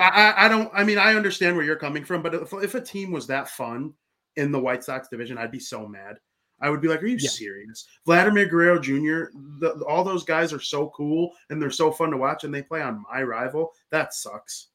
[0.00, 2.80] I, I don't I mean I understand where you're coming from, but if, if a
[2.80, 3.92] team was that fun
[4.36, 6.16] in the White Sox division, I'd be so mad.
[6.60, 7.28] I would be like, "Are you yeah.
[7.28, 9.30] serious?" Vladimir Guerrero Jr.
[9.58, 12.62] The, all those guys are so cool and they're so fun to watch, and they
[12.62, 13.72] play on my rival.
[13.90, 14.68] That sucks.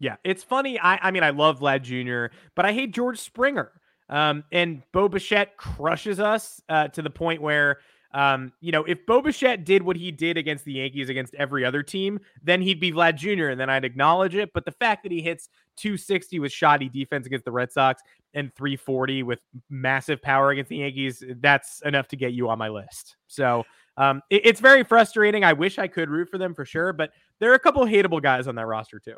[0.00, 0.80] Yeah, it's funny.
[0.80, 3.70] I, I mean, I love Vlad Jr., but I hate George Springer.
[4.08, 7.78] Um, and Bo Bichette crushes us uh, to the point where
[8.14, 11.64] um, you know, if Bo Bichette did what he did against the Yankees against every
[11.64, 13.48] other team, then he'd be Vlad Jr.
[13.48, 14.50] and then I'd acknowledge it.
[14.52, 18.02] But the fact that he hits 260 with shoddy defense against the Red Sox
[18.34, 22.68] and 340 with massive power against the Yankees, that's enough to get you on my
[22.68, 23.16] list.
[23.28, 23.64] So
[23.96, 25.44] um, it, it's very frustrating.
[25.44, 28.22] I wish I could root for them for sure, but there are a couple hateable
[28.22, 29.16] guys on that roster too.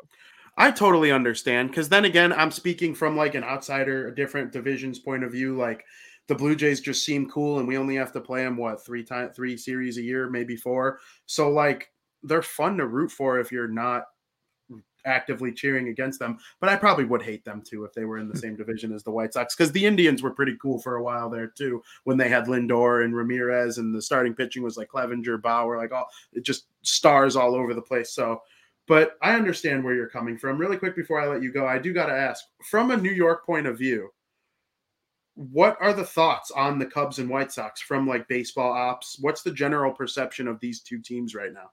[0.57, 4.99] I totally understand because then again, I'm speaking from like an outsider, a different divisions
[4.99, 5.57] point of view.
[5.57, 5.83] Like
[6.27, 9.03] the Blue Jays just seem cool, and we only have to play them what three
[9.03, 10.99] time three series a year, maybe four.
[11.25, 11.91] So like
[12.23, 14.05] they're fun to root for if you're not
[15.05, 16.37] actively cheering against them.
[16.59, 19.03] But I probably would hate them too if they were in the same division as
[19.03, 22.17] the White Sox because the Indians were pretty cool for a while there too when
[22.17, 26.07] they had Lindor and Ramirez and the starting pitching was like Clevinger, Bauer, like all
[26.33, 28.11] it just stars all over the place.
[28.11, 28.41] So.
[28.87, 30.59] But I understand where you're coming from.
[30.59, 33.09] Really quick before I let you go, I do got to ask from a New
[33.09, 34.11] York point of view,
[35.35, 39.17] what are the thoughts on the Cubs and White Sox from like baseball ops?
[39.19, 41.71] What's the general perception of these two teams right now?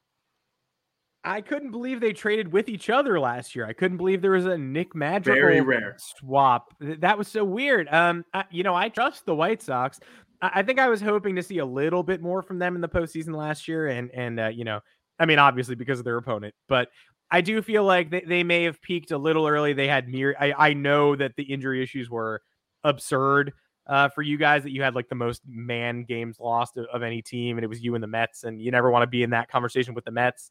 [1.24, 3.64] I couldn't believe they traded with each other last year.
[3.64, 6.74] I couldn't believe there was a Nick Madrigal very rare swap.
[6.80, 7.86] That was so weird.
[7.92, 10.00] Um, I, you know, I trust the White Sox.
[10.40, 12.80] I, I, think I was hoping to see a little bit more from them in
[12.80, 14.80] the postseason last year, and and uh, you know,
[15.20, 16.88] I mean, obviously because of their opponent, but
[17.30, 19.74] I do feel like they, they may have peaked a little early.
[19.74, 20.34] They had mere.
[20.40, 22.42] I, I know that the injury issues were
[22.84, 23.52] absurd
[23.86, 27.02] uh, for you guys that you had like the most man games lost of, of,
[27.02, 29.22] any team, and it was you and the Mets, and you never want to be
[29.22, 30.50] in that conversation with the Mets.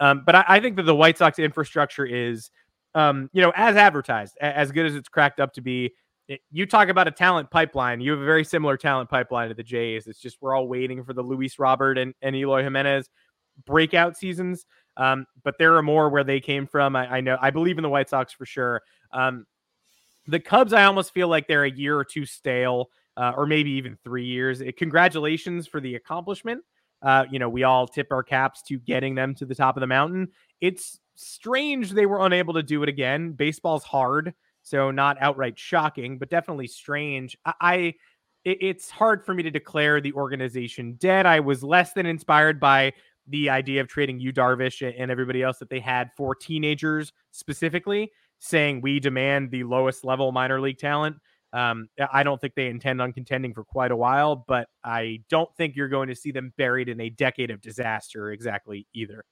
[0.00, 2.50] Um, but I, I, think that the White Sox infrastructure is,
[2.94, 5.92] um, you know, as advertised, as good as it's cracked up to be.
[6.28, 8.00] It, you talk about a talent pipeline.
[8.00, 10.06] You have a very similar talent pipeline to the Jays.
[10.06, 13.08] It's just we're all waiting for the Luis Robert and, and Eloy Jimenez
[13.64, 14.66] breakout seasons.
[14.96, 16.96] Um, but there are more where they came from.
[16.96, 18.82] I, I, know I believe in the White Sox for sure.
[19.12, 19.46] Um,
[20.26, 23.70] the Cubs, I almost feel like they're a year or two stale, uh, or maybe
[23.72, 24.60] even three years.
[24.60, 26.62] It, congratulations for the accomplishment.
[27.02, 29.80] Uh, you know, we all tip our caps to getting them to the top of
[29.80, 30.28] the mountain.
[30.60, 33.32] It's strange they were unable to do it again.
[33.32, 37.36] Baseball's hard, so not outright shocking, but definitely strange.
[37.44, 37.76] I, I
[38.44, 41.26] it, it's hard for me to declare the organization dead.
[41.26, 42.92] I was less than inspired by
[43.28, 48.10] the idea of trading Yu Darvish and everybody else that they had for teenagers specifically
[48.42, 51.16] saying we demand the lowest level minor league talent.
[51.52, 55.54] Um, I don't think they intend on contending for quite a while, but I don't
[55.56, 59.24] think you're going to see them buried in a decade of disaster exactly either.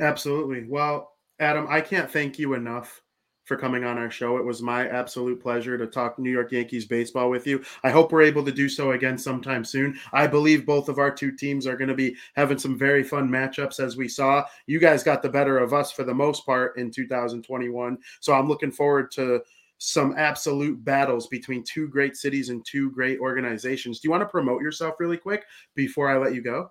[0.00, 0.66] Absolutely.
[0.68, 3.02] Well, Adam, I can't thank you enough
[3.44, 4.36] for coming on our show.
[4.36, 7.62] It was my absolute pleasure to talk New York Yankees baseball with you.
[7.82, 9.98] I hope we're able to do so again sometime soon.
[10.12, 13.28] I believe both of our two teams are going to be having some very fun
[13.28, 14.44] matchups as we saw.
[14.66, 17.98] You guys got the better of us for the most part in 2021.
[18.20, 19.40] So I'm looking forward to
[19.78, 23.98] some absolute battles between two great cities and two great organizations.
[23.98, 26.70] Do you want to promote yourself really quick before I let you go?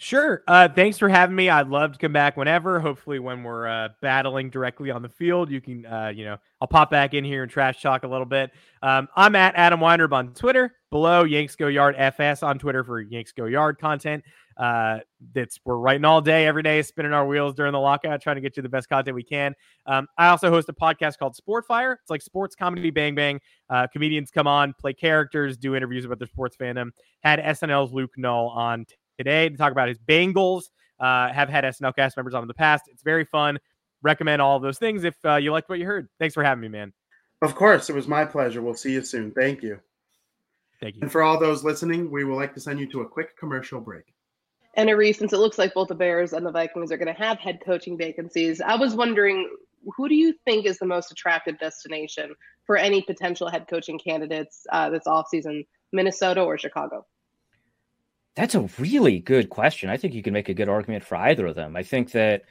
[0.00, 0.44] Sure.
[0.46, 1.50] Uh, thanks for having me.
[1.50, 2.78] I'd love to come back whenever.
[2.78, 6.68] Hopefully, when we're uh, battling directly on the field, you can, uh, you know, I'll
[6.68, 8.52] pop back in here and trash talk a little bit.
[8.80, 10.72] Um, I'm at Adam Weinrib on Twitter.
[10.92, 14.22] Below Yanks Go Yard FS on Twitter for Yanks Go Yard content.
[14.56, 15.00] Uh,
[15.34, 18.40] that's we're writing all day, every day, spinning our wheels during the lockout, trying to
[18.40, 19.52] get you the best content we can.
[19.86, 21.98] Um, I also host a podcast called Sport Fire.
[22.00, 23.40] It's like sports comedy bang bang.
[23.68, 26.90] Uh, comedians come on, play characters, do interviews about their sports fandom.
[27.24, 28.86] Had SNL's Luke Null on
[29.18, 30.64] today to talk about his Bengals.
[30.98, 32.84] Uh, have had SNL cast members on in the past.
[32.88, 33.58] It's very fun.
[34.02, 36.08] Recommend all of those things if uh, you liked what you heard.
[36.18, 36.92] Thanks for having me, man.
[37.40, 38.62] Of course, it was my pleasure.
[38.62, 39.30] We'll see you soon.
[39.30, 39.78] Thank you.
[40.80, 41.02] Thank you.
[41.02, 43.80] And for all those listening, we would like to send you to a quick commercial
[43.80, 44.12] break.
[44.74, 47.20] And Ari, since it looks like both the Bears and the Vikings are going to
[47.20, 49.48] have head coaching vacancies, I was wondering
[49.96, 54.66] who do you think is the most attractive destination for any potential head coaching candidates
[54.72, 57.06] uh, this offseason, Minnesota or Chicago?
[58.38, 59.90] That's a really good question.
[59.90, 61.74] I think you can make a good argument for either of them.
[61.74, 62.44] I think that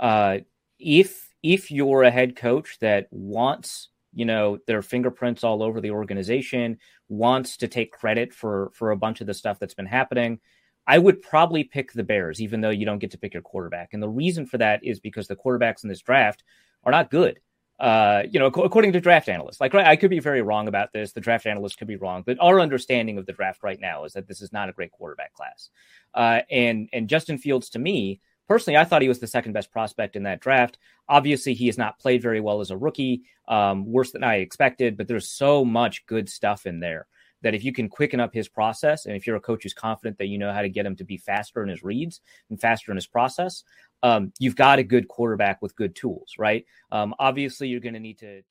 [0.00, 0.38] uh,
[0.78, 5.90] if if you're a head coach that wants you know their fingerprints all over the
[5.90, 6.78] organization,
[7.10, 10.40] wants to take credit for for a bunch of the stuff that's been happening,
[10.86, 13.90] I would probably pick the Bears, even though you don't get to pick your quarterback.
[13.92, 16.42] And the reason for that is because the quarterbacks in this draft
[16.84, 17.38] are not good
[17.80, 19.60] uh, you know, according to draft analysts.
[19.60, 21.12] Like, I could be very wrong about this.
[21.12, 24.12] The draft analysts could be wrong, but our understanding of the draft right now is
[24.12, 25.70] that this is not a great quarterback class.
[26.14, 29.72] Uh, and and Justin Fields, to me personally, I thought he was the second best
[29.72, 30.78] prospect in that draft.
[31.08, 34.96] Obviously, he has not played very well as a rookie, um, worse than I expected.
[34.96, 37.06] But there's so much good stuff in there
[37.44, 40.16] that if you can quicken up his process, and if you're a coach who's confident
[40.18, 42.90] that you know how to get him to be faster in his reads and faster
[42.90, 43.62] in his process,
[44.02, 46.64] um, you've got a good quarterback with good tools, right?
[46.90, 48.42] Um, obviously, you're going to need to.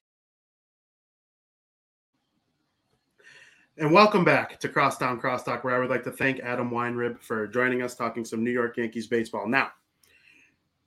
[3.76, 7.48] And welcome back to Crosstown Crosstalk, where I would like to thank Adam Weinrib for
[7.48, 9.48] joining us talking some New York Yankees baseball.
[9.48, 9.72] Now,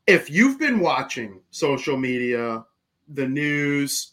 [0.06, 2.64] if you've been watching social media,
[3.08, 4.12] the news,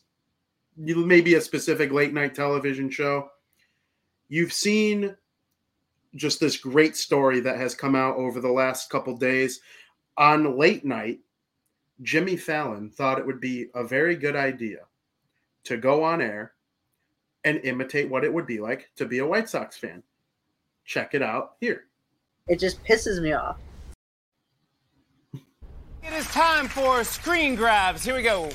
[0.75, 3.29] maybe a specific late night television show,
[4.33, 5.15] you've seen
[6.15, 9.61] just this great story that has come out over the last couple days
[10.17, 11.19] on late night,
[12.01, 14.79] Jimmy Fallon thought it would be a very good idea
[15.65, 16.53] to go on air
[17.43, 20.01] and imitate what it would be like to be a White Sox fan.
[20.83, 21.83] Check it out here.
[22.47, 23.57] It just pisses me off.
[26.01, 28.03] It is time for screen grabs.
[28.03, 28.49] Here we go.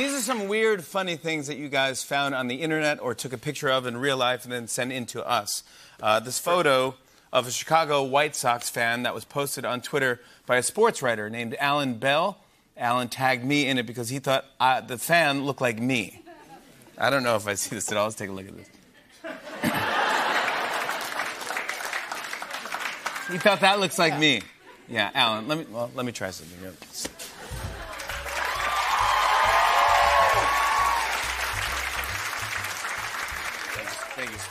[0.00, 3.34] These are some weird, funny things that you guys found on the internet or took
[3.34, 5.62] a picture of in real life and then sent in to us.
[6.02, 6.94] Uh, this photo
[7.34, 11.28] of a Chicago White Sox fan that was posted on Twitter by a sports writer
[11.28, 12.38] named Alan Bell.
[12.78, 16.22] Alan tagged me in it because he thought uh, the fan looked like me.
[16.96, 18.04] I don't know if I see this at all.
[18.04, 18.70] Let's take a look at this.
[23.30, 24.40] he thought that looks like me.
[24.88, 25.46] Yeah, Alan.
[25.46, 26.72] Let me well, let me try something.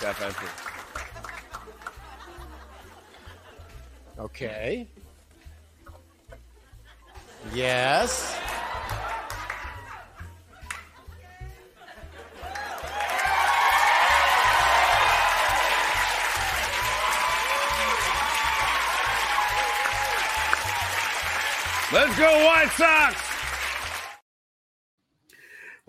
[0.02, 0.44] You, Steph.
[4.18, 4.88] Okay.
[7.54, 8.38] Yes.
[21.92, 23.29] Let's go, White Sox!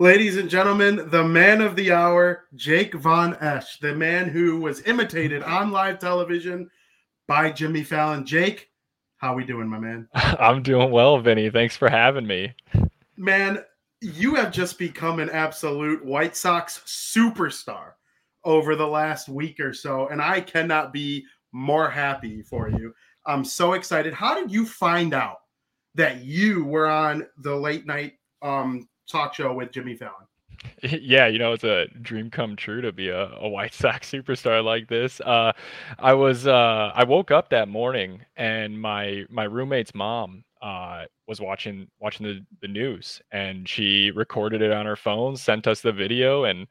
[0.01, 4.81] Ladies and gentlemen, the man of the hour, Jake Von Esch, the man who was
[4.87, 6.71] imitated on live television
[7.27, 8.25] by Jimmy Fallon.
[8.25, 8.71] Jake,
[9.17, 10.07] how we doing, my man?
[10.15, 11.51] I'm doing well, Vinny.
[11.51, 12.51] Thanks for having me.
[13.15, 13.63] Man,
[14.01, 17.91] you have just become an absolute White Sox superstar
[18.43, 22.91] over the last week or so, and I cannot be more happy for you.
[23.27, 24.15] I'm so excited.
[24.15, 25.41] How did you find out
[25.93, 30.13] that you were on the late night um, talk show with Jimmy Fallon.
[30.83, 34.63] Yeah, you know, it's a dream come true to be a, a White Sox superstar
[34.63, 35.19] like this.
[35.21, 35.53] Uh,
[35.97, 41.41] I was uh, I woke up that morning and my my roommate's mom uh, was
[41.41, 45.91] watching watching the, the news and she recorded it on her phone, sent us the
[45.91, 46.67] video, and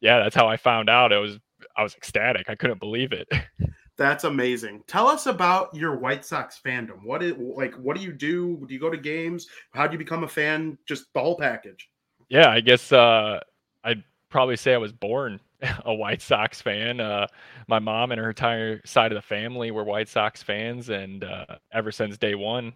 [0.00, 1.12] yeah, that's how I found out.
[1.12, 1.38] It was
[1.76, 2.48] I was ecstatic.
[2.48, 3.28] I couldn't believe it.
[3.96, 4.82] That's amazing.
[4.86, 7.02] Tell us about your White Sox fandom.
[7.02, 7.74] What is like?
[7.76, 8.62] What do you do?
[8.66, 9.46] Do you go to games?
[9.72, 10.76] How do you become a fan?
[10.86, 11.88] Just the whole package.
[12.28, 13.40] Yeah, I guess uh,
[13.84, 15.40] I'd probably say I was born
[15.84, 17.00] a White Sox fan.
[17.00, 17.26] Uh,
[17.68, 21.56] my mom and her entire side of the family were White Sox fans, and uh,
[21.72, 22.74] ever since day one,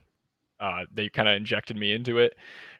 [0.58, 2.34] uh, they kind of injected me into it.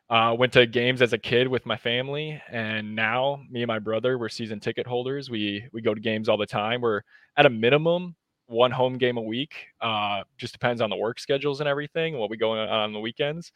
[0.08, 3.78] Uh, went to games as a kid with my family, and now me and my
[3.78, 5.28] brother we're season ticket holders.
[5.28, 6.80] We we go to games all the time.
[6.80, 7.02] We're
[7.36, 8.16] at a minimum
[8.50, 9.54] one home game a week.
[9.80, 12.18] Uh, just depends on the work schedules and everything.
[12.18, 13.52] What we go on on the weekends.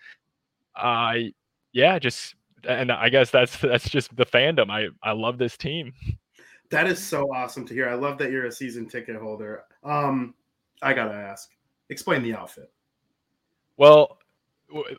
[0.76, 1.32] I
[1.72, 2.34] yeah, just
[2.66, 4.70] and I guess that's that's just the fandom.
[4.70, 5.92] I I love this team.
[6.70, 7.88] That is so awesome to hear.
[7.88, 9.64] I love that you're a season ticket holder.
[9.82, 10.34] Um,
[10.82, 11.50] I gotta ask,
[11.90, 12.70] explain the outfit.
[13.76, 14.18] Well,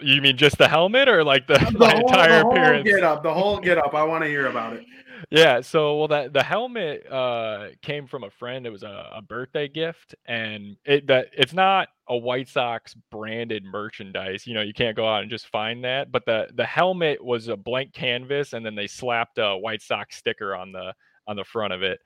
[0.02, 2.90] you mean just the helmet or like the, the whole, entire the whole appearance?
[2.90, 3.94] Get up, the whole get up.
[3.94, 4.86] I want to hear about it.
[5.32, 8.66] Yeah, so well that the helmet uh came from a friend.
[8.66, 13.64] It was a, a birthday gift, and it that it's not a White Sox branded
[13.64, 14.46] merchandise.
[14.46, 16.12] You know, you can't go out and just find that.
[16.12, 20.16] But the the helmet was a blank canvas, and then they slapped a White Sox
[20.18, 20.94] sticker on the
[21.28, 22.00] on the front of it.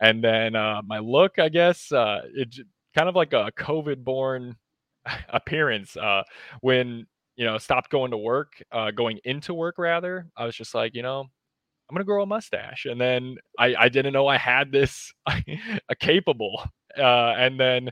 [0.00, 2.56] And then uh, my look, I guess, uh, it
[2.94, 4.56] kind of like a COVID born
[5.28, 5.96] appearance.
[5.96, 6.22] Uh,
[6.60, 7.06] when
[7.36, 10.94] you know stopped going to work, uh, going into work rather, I was just like,
[10.94, 11.26] you know,
[11.88, 15.94] I'm gonna grow a mustache, and then I, I didn't know I had this a
[15.98, 16.62] capable,
[16.96, 17.90] uh, and then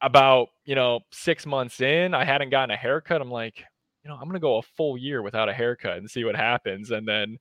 [0.00, 3.20] about you know six months in, I hadn't gotten a haircut.
[3.20, 3.64] I'm like,
[4.02, 6.90] you know, I'm gonna go a full year without a haircut and see what happens,
[6.90, 7.38] and then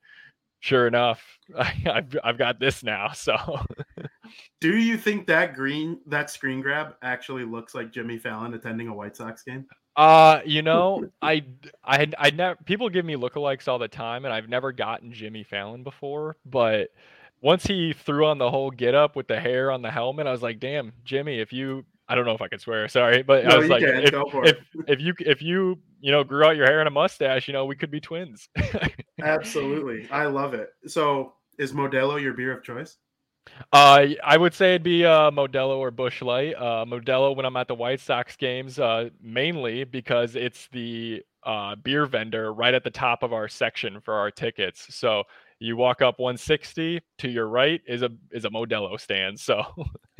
[0.61, 1.23] sure enough,
[1.57, 3.11] I, have I've got this now.
[3.15, 3.35] So,
[4.61, 8.93] do you think that green that screen grab actually looks like Jimmy Fallon attending a
[8.93, 9.65] White Sox game?
[9.95, 11.43] Uh, you know, I
[11.83, 15.43] I I never people give me lookalikes all the time, and I've never gotten Jimmy
[15.43, 16.89] Fallon before, but
[17.41, 20.31] once he threw on the whole get up with the hair on the helmet, I
[20.31, 23.45] was like, damn, Jimmy, if you I don't know if I could swear, sorry, but
[23.45, 24.03] no, I was like, can.
[24.03, 27.47] if, if, if you if you you know grew out your hair and a mustache,
[27.47, 28.49] you know, we could be twins.
[29.21, 30.69] Absolutely, I love it.
[30.87, 32.97] So, is Modelo your beer of choice?
[33.71, 36.55] Uh, I would say it'd be uh, Modelo or Busch Light.
[36.55, 41.75] Uh, Modelo when I'm at the White Sox games, uh, mainly because it's the uh,
[41.75, 44.93] beer vendor right at the top of our section for our tickets.
[44.93, 45.23] So
[45.59, 49.39] you walk up 160 to your right is a is a Modelo stand.
[49.39, 49.63] So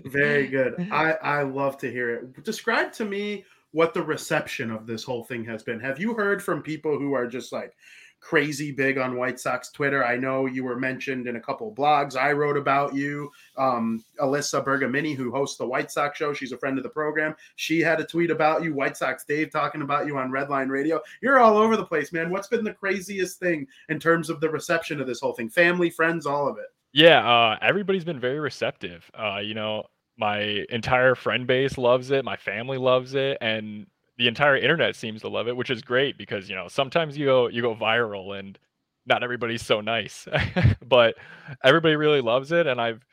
[0.05, 0.75] very good.
[0.91, 2.43] I I love to hear it.
[2.43, 5.79] Describe to me what the reception of this whole thing has been.
[5.79, 7.73] Have you heard from people who are just like
[8.21, 10.05] crazy big on White Sox Twitter.
[10.05, 12.15] I know you were mentioned in a couple blogs.
[12.15, 13.31] I wrote about you.
[13.57, 17.35] Um, Alyssa Bergamini, who hosts the White Sox show, she's a friend of the program.
[17.55, 18.73] She had a tweet about you.
[18.73, 21.01] White Sox Dave talking about you on Redline Radio.
[21.21, 22.29] You're all over the place, man.
[22.29, 25.49] What's been the craziest thing in terms of the reception of this whole thing?
[25.49, 26.67] Family, friends, all of it.
[26.93, 29.09] Yeah, uh, everybody's been very receptive.
[29.13, 29.85] Uh, you know,
[30.17, 32.23] my entire friend base loves it.
[32.23, 33.87] My family loves it, and
[34.21, 37.25] the entire internet seems to love it, which is great because you know sometimes you
[37.25, 38.59] go you go viral and
[39.07, 40.27] not everybody's so nice,
[40.87, 41.15] but
[41.63, 43.03] everybody really loves it, and I've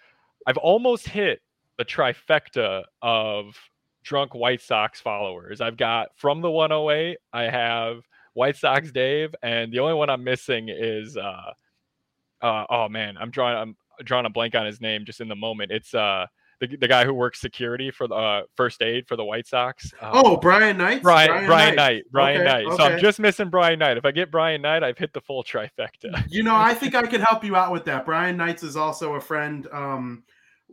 [0.46, 1.40] I've almost hit
[1.78, 3.56] the trifecta of
[4.02, 5.62] drunk White Sox followers.
[5.62, 8.02] I've got from the 108, I have
[8.34, 11.52] White Sox Dave, and the only one I'm missing is uh,
[12.42, 15.36] uh oh man, I'm drawing I'm drawing a blank on his name just in the
[15.36, 15.72] moment.
[15.72, 16.26] It's uh
[16.60, 19.92] the, the guy who works security for the uh, first aid for the White Sox.
[20.00, 21.02] Uh, oh, Brian Knight.
[21.02, 21.92] Brian Brian, Brian Knight.
[21.94, 22.04] Knight.
[22.10, 22.66] Brian okay, Knight.
[22.66, 22.76] Okay.
[22.76, 23.96] So I'm just missing Brian Knight.
[23.96, 26.24] If I get Brian Knight, I've hit the full trifecta.
[26.28, 28.04] You know, I think I could help you out with that.
[28.04, 29.66] Brian Knights is also a friend.
[29.72, 30.24] Um,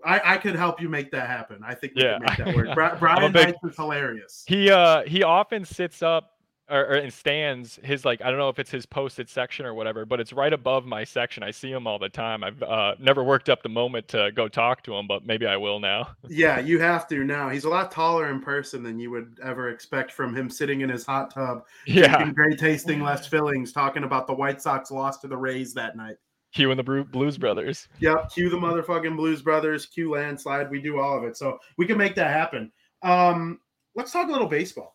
[0.04, 1.62] I, I could help you make that happen.
[1.66, 2.20] I think we yeah.
[2.20, 3.00] can make that work.
[3.00, 4.44] Brian big, Knights is hilarious.
[4.48, 6.35] He uh he often sits up
[6.70, 9.74] or, or in stands his like I don't know if it's his posted section or
[9.74, 11.44] whatever, but it's right above my section.
[11.44, 12.44] I see him all the time.
[12.44, 15.58] I've uh, never worked up the moment to go talk to him, but maybe I
[15.58, 16.10] will now.
[16.28, 17.50] Yeah, you have to now.
[17.50, 20.90] He's a lot taller in person than you would ever expect from him sitting in
[20.90, 25.28] his hot tub, yeah, great tasting less fillings, talking about the White Sox lost to
[25.28, 26.18] the Rays that night.
[26.54, 27.88] Q and the Blues Brothers.
[28.00, 30.70] Yep, Q the motherfucking Blues Brothers, Q landslide.
[30.70, 32.72] We do all of it, so we can make that happen.
[33.02, 33.60] Um,
[33.96, 34.95] let's talk a little baseball.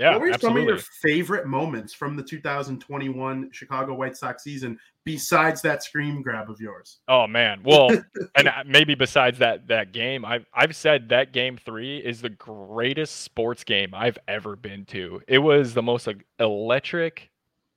[0.00, 4.78] Yeah, what were some of your favorite moments from the 2021 Chicago White Sox season
[5.04, 7.00] besides that scream grab of yours?
[7.06, 7.90] Oh man, well,
[8.34, 13.20] and maybe besides that that game, I've I've said that game three is the greatest
[13.20, 15.20] sports game I've ever been to.
[15.28, 17.30] It was the most like, electric,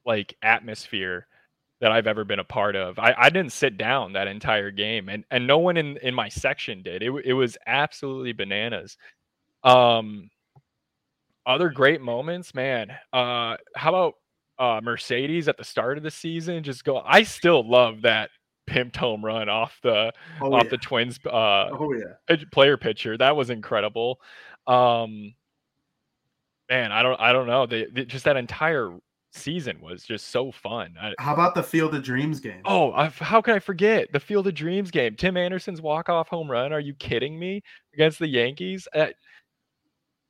[0.05, 1.27] like atmosphere
[1.81, 2.99] that I've ever been a part of.
[2.99, 6.29] I, I didn't sit down that entire game, and and no one in in my
[6.29, 7.03] section did.
[7.03, 8.95] It it was absolutely bananas.
[9.65, 10.29] Um,
[11.45, 12.89] other great moments, man.
[13.11, 14.13] Uh, how about
[14.59, 16.63] uh Mercedes at the start of the season?
[16.63, 16.99] Just go.
[16.99, 18.29] I still love that
[18.69, 20.69] pimped home run off the Oh, off yeah.
[20.69, 21.29] the Twins uh,
[21.71, 22.35] Oh yeah.
[22.51, 23.17] player pitcher.
[23.17, 24.19] That was incredible.
[24.67, 25.33] Um,
[26.69, 27.65] man, I don't I don't know.
[27.65, 28.97] They, they- just that entire
[29.35, 30.93] season was just so fun.
[31.01, 32.61] I, How about the Field of Dreams game?
[32.65, 35.15] Oh, I, how can I forget the Field of Dreams game?
[35.15, 36.71] Tim Anderson's walk-off home run.
[36.71, 37.63] Are you kidding me?
[37.95, 38.87] Against the Yankees?
[38.95, 39.07] Uh,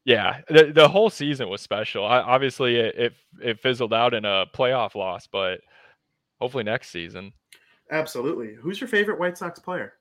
[0.05, 2.05] yeah, the, the whole season was special.
[2.05, 5.61] I, obviously, it, it it fizzled out in a playoff loss, but
[6.39, 7.31] hopefully next season.
[7.91, 8.55] Absolutely.
[8.55, 9.93] Who's your favorite White Sox player?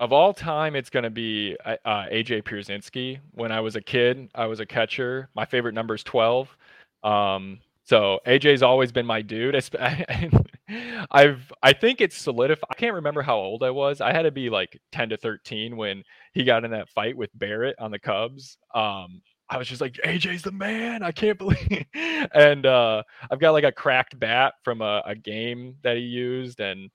[0.00, 3.20] Of all time, it's going to be uh, uh, AJ Pierzynski.
[3.32, 5.28] When I was a kid, I was a catcher.
[5.36, 6.56] My favorite number is 12.
[7.04, 9.54] Um, so AJ's always been my dude.
[11.10, 12.68] I've I think it's solidified.
[12.70, 14.00] I can't remember how old I was.
[14.00, 16.02] I had to be like 10 to 13 when
[16.32, 18.56] he got in that fight with Barrett on the Cubs.
[18.74, 21.02] Um, I was just like, AJ's the man.
[21.02, 21.84] I can't believe.
[22.34, 26.60] and uh, I've got like a cracked bat from a, a game that he used,
[26.60, 26.90] and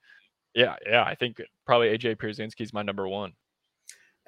[0.54, 3.32] yeah, yeah, I think probably AJ Pierzynski's my number one.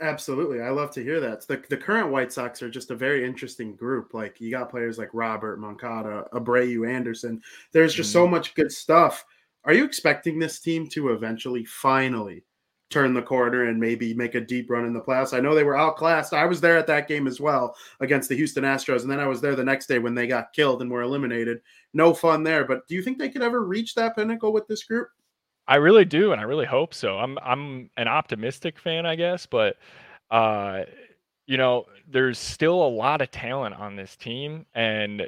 [0.00, 0.60] Absolutely.
[0.60, 1.46] I love to hear that.
[1.46, 4.14] The, the current White Sox are just a very interesting group.
[4.14, 7.40] Like you got players like Robert, Moncada, Abreu, Anderson.
[7.72, 9.24] There's just so much good stuff.
[9.64, 12.42] Are you expecting this team to eventually finally
[12.92, 15.36] turn the corner and maybe make a deep run in the playoffs?
[15.36, 16.32] I know they were outclassed.
[16.32, 19.02] I was there at that game as well against the Houston Astros.
[19.02, 21.60] And then I was there the next day when they got killed and were eliminated.
[21.94, 22.64] No fun there.
[22.64, 25.08] But do you think they could ever reach that pinnacle with this group?
[25.66, 27.18] I really do, and I really hope so.
[27.18, 29.76] I'm I'm an optimistic fan, I guess, but
[30.30, 30.82] uh,
[31.46, 35.22] you know, there's still a lot of talent on this team, and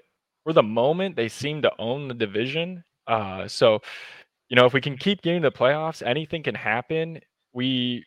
[0.45, 2.85] for the moment, they seem to own the division.
[3.07, 3.81] Uh, so,
[4.49, 7.21] you know, if we can keep getting the playoffs, anything can happen.
[7.55, 8.05] We,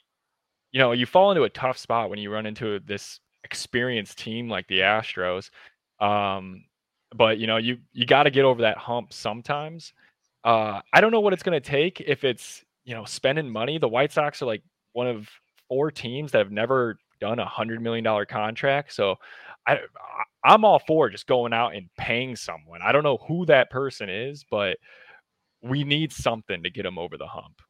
[0.72, 4.50] you know, you fall into a tough spot when you run into this experienced team
[4.50, 5.50] like the Astros.
[6.00, 6.66] Um,
[7.16, 9.94] but you know, you you got to get over that hump sometimes.
[10.44, 13.78] Uh, I don't know what it's going to take if it's you know spending money.
[13.78, 15.30] The White Sox are like one of
[15.70, 18.94] four teams that have never done a hundred million dollar contract.
[18.94, 19.16] So
[19.68, 19.80] I
[20.44, 22.82] I'm all for just going out and paying someone.
[22.82, 24.78] I don't know who that person is, but
[25.62, 27.62] we need something to get them over the hump.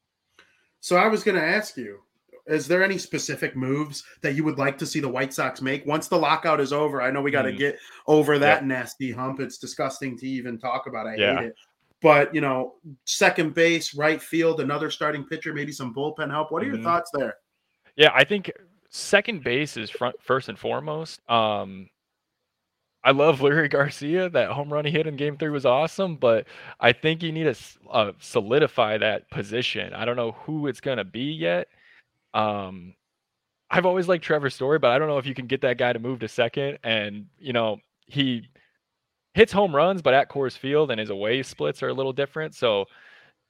[0.79, 1.99] So I was going to ask you,
[2.45, 5.85] is there any specific moves that you would like to see the White Sox make
[5.85, 7.01] once the lockout is over?
[7.01, 7.57] I know we got to Mhm.
[7.57, 8.63] get over that Yep.
[8.63, 9.39] nasty hump.
[9.41, 11.07] It's disgusting to even talk about.
[11.07, 11.39] I Yeah.
[11.39, 11.55] hate it.
[12.01, 12.75] But, you know,
[13.05, 16.51] second base, right field, another starting pitcher, maybe some bullpen help.
[16.51, 16.83] What are your Mhm.
[16.83, 17.37] thoughts there?
[17.95, 18.51] Yeah, I think
[18.89, 21.27] second base is front first and foremost.
[21.29, 21.89] Um,
[23.07, 24.29] I love Leury Garcia.
[24.29, 26.45] That home run he hit in Game Three was awesome, but
[26.81, 27.55] I think you need to
[27.89, 29.93] uh, solidify that position.
[29.93, 31.69] I don't know who it's gonna be yet.
[32.33, 32.95] Um,
[33.71, 35.93] I've always liked Trevor Story, but I don't know if you can get that guy
[35.93, 36.79] to move to second.
[36.83, 37.77] And you know,
[38.07, 38.49] he
[39.35, 42.55] hits home runs, but at Coors Field and his away splits are a little different.
[42.55, 42.87] So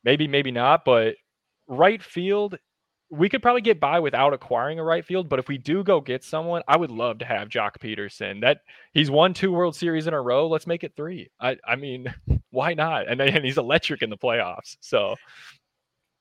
[0.04, 0.86] maybe, maybe not.
[0.86, 1.16] But
[1.68, 2.60] right field,
[3.10, 5.30] we could probably get by without acquiring a right field.
[5.30, 8.42] But if we do go get someone, I would love to have Joc Pederson.
[8.42, 8.62] That
[8.94, 10.48] he's won two World Series in a row.
[10.48, 11.30] Let's make it three.
[11.40, 12.14] I, I mean,
[12.50, 13.08] why not?
[13.08, 14.78] And then and he's electric in the playoffs.
[14.82, 15.16] So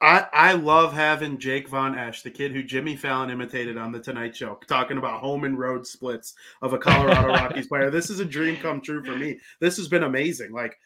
[0.01, 4.01] I, I love having Jake Von Esch, the kid who Jimmy Fallon imitated on The
[4.01, 7.91] Tonight Show, talking about home and road splits of a Colorado Rockies player.
[7.91, 9.39] This is a dream come true for me.
[9.61, 10.53] This has been amazing.
[10.53, 10.79] Like,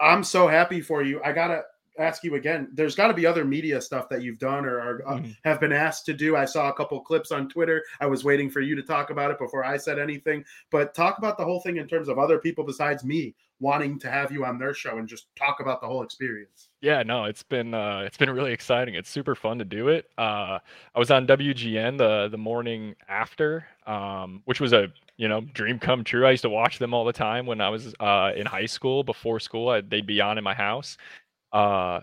[0.00, 1.22] I'm so happy for you.
[1.24, 1.62] I got to
[1.98, 5.02] ask you again there's got to be other media stuff that you've done or, or
[5.08, 5.36] uh, Mhm.
[5.44, 6.36] have been asked to do.
[6.36, 7.82] I saw a couple clips on Twitter.
[8.00, 10.44] I was waiting for you to talk about it before I said anything.
[10.70, 14.10] But talk about the whole thing in terms of other people besides me wanting to
[14.10, 16.68] have you on their show and just talk about the whole experience.
[16.82, 18.94] Yeah, no, it's been uh, it's been really exciting.
[18.94, 20.10] It's super fun to do it.
[20.18, 20.58] Uh,
[20.94, 25.78] I was on WGN the the morning after, um, which was a you know dream
[25.78, 26.26] come true.
[26.26, 29.02] I used to watch them all the time when I was uh, in high school.
[29.02, 30.98] Before school, I, they'd be on in my house.
[31.52, 32.00] Uh,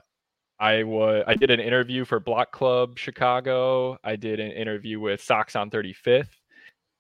[0.60, 3.98] I was I did an interview for Block Club Chicago.
[4.04, 6.28] I did an interview with Sox on 35th.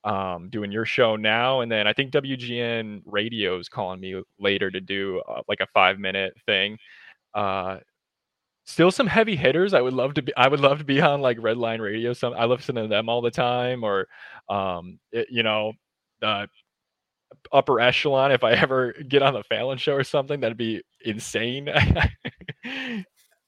[0.05, 4.69] Um, doing your show now, and then I think WGN Radio is calling me later
[4.69, 6.77] to do uh, like a five minute thing.
[7.33, 7.77] Uh,
[8.65, 9.73] still some heavy hitters.
[9.73, 10.35] I would love to be.
[10.35, 12.11] I would love to be on like Redline Radio.
[12.11, 14.07] Some I listen to them all the time, or
[14.49, 15.71] um, it, you know,
[16.19, 16.47] the
[17.51, 18.31] upper echelon.
[18.31, 21.69] If I ever get on the Fallon show or something, that'd be insane.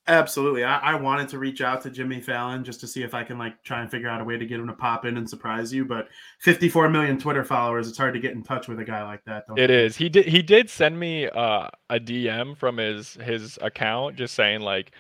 [0.08, 0.64] Absolutely.
[0.64, 3.40] I, I wanted to reach out to Jimmy Fallon just to see if I can
[3.40, 5.74] like try and figure out a way to get him to pop in and surprise
[5.74, 5.84] you.
[5.84, 6.10] But
[6.42, 9.46] 54 million Twitter followers, it's hard to get in touch with a guy like that.
[9.58, 9.76] It you?
[9.76, 9.98] is.
[9.98, 10.28] He did.
[10.28, 14.92] He did send me uh, a DM from his his account, just saying like,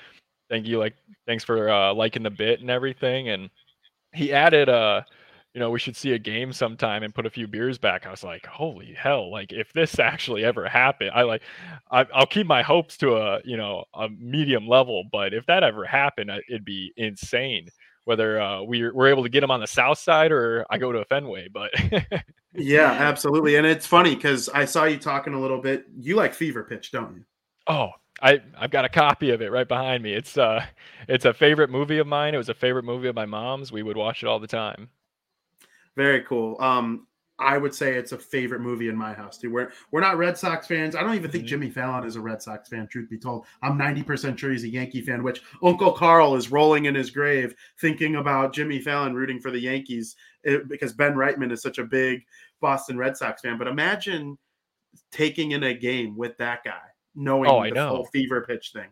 [0.49, 0.95] "Thank you, like,
[1.27, 3.51] thanks for uh, liking the bit and everything." And
[4.11, 5.03] he added uh,
[5.55, 8.05] you know, we should see a game sometime and put a few beers back.
[8.05, 9.31] I was like, holy hell!
[9.31, 11.41] Like if this actually ever happened, I like,
[11.89, 15.63] I, will keep my hopes to a you know a medium level, but if that
[15.63, 17.69] ever happened, it'd be insane.
[18.03, 20.91] Whether uh, we we're able to get them on the south side or I go
[20.91, 21.71] to a Fenway, but
[22.53, 23.55] yeah, absolutely.
[23.55, 25.85] And it's funny because I saw you talking a little bit.
[25.97, 27.23] You like Fever Pitch, don't you?
[27.65, 27.91] Oh,
[28.21, 30.13] I I've got a copy of it right behind me.
[30.13, 30.65] It's uh
[31.07, 32.35] it's a favorite movie of mine.
[32.35, 33.71] It was a favorite movie of my mom's.
[33.71, 34.89] We would watch it all the time.
[35.95, 36.59] Very cool.
[36.59, 39.51] Um, I would say it's a favorite movie in my house too.
[39.51, 40.95] We're we're not Red Sox fans.
[40.95, 41.49] I don't even think mm-hmm.
[41.49, 42.87] Jimmy Fallon is a Red Sox fan.
[42.87, 45.21] Truth be told, I'm 90% sure he's a Yankee fan.
[45.21, 49.59] Which Uncle Carl is rolling in his grave thinking about Jimmy Fallon rooting for the
[49.59, 52.21] Yankees it, eh, because Ben Wrightman is such a big
[52.61, 53.57] Boston Red Sox fan.
[53.57, 54.37] But imagine
[55.11, 56.83] taking in a game with that guy,
[57.15, 57.89] knowing oh, the know.
[57.89, 58.87] full fever pitch thing.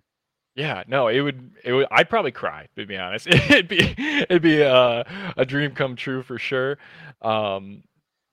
[0.55, 1.51] Yeah, no, it would.
[1.63, 1.87] It would.
[1.89, 3.27] I'd probably cry to be honest.
[3.27, 3.95] It'd be.
[3.97, 6.77] It'd be a, a dream come true for sure.
[7.21, 7.83] Um,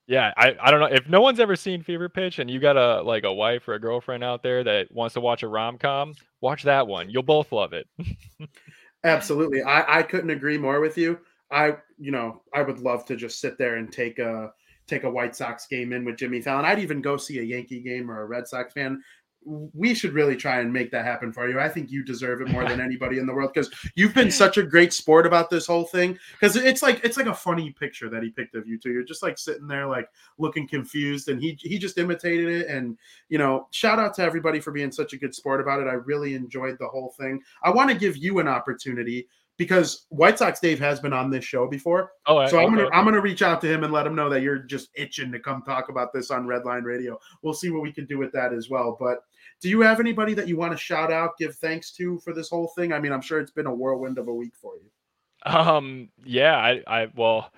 [0.07, 2.75] yeah, I, I don't know if no one's ever seen Fever Pitch and you got
[2.75, 5.77] a like a wife or a girlfriend out there that wants to watch a rom
[5.77, 7.09] com, watch that one.
[7.09, 7.87] You'll both love it.
[9.03, 11.19] Absolutely, I I couldn't agree more with you.
[11.49, 14.51] I you know I would love to just sit there and take a
[14.85, 16.65] take a White Sox game in with Jimmy Fallon.
[16.65, 19.01] I'd even go see a Yankee game or a Red Sox fan
[19.43, 21.59] we should really try and make that happen for you.
[21.59, 24.57] I think you deserve it more than anybody in the world because you've been such
[24.57, 26.17] a great sport about this whole thing.
[26.33, 28.91] Because it's like it's like a funny picture that he picked of you two.
[28.91, 32.67] You're just like sitting there like looking confused, and he he just imitated it.
[32.67, 32.97] And
[33.29, 35.87] you know, shout out to everybody for being such a good sport about it.
[35.87, 37.41] I really enjoyed the whole thing.
[37.63, 39.27] I want to give you an opportunity
[39.61, 42.13] because White Sox Dave has been on this show before.
[42.25, 44.41] Oh, so I'm gonna I'm gonna reach out to him and let him know that
[44.41, 47.19] you're just itching to come talk about this on Redline Radio.
[47.43, 48.97] We'll see what we can do with that as well.
[48.99, 49.23] But
[49.61, 52.49] do you have anybody that you want to shout out, give thanks to for this
[52.49, 52.91] whole thing?
[52.91, 54.89] I mean, I'm sure it's been a whirlwind of a week for you.
[55.51, 57.51] Um, yeah, I, I well,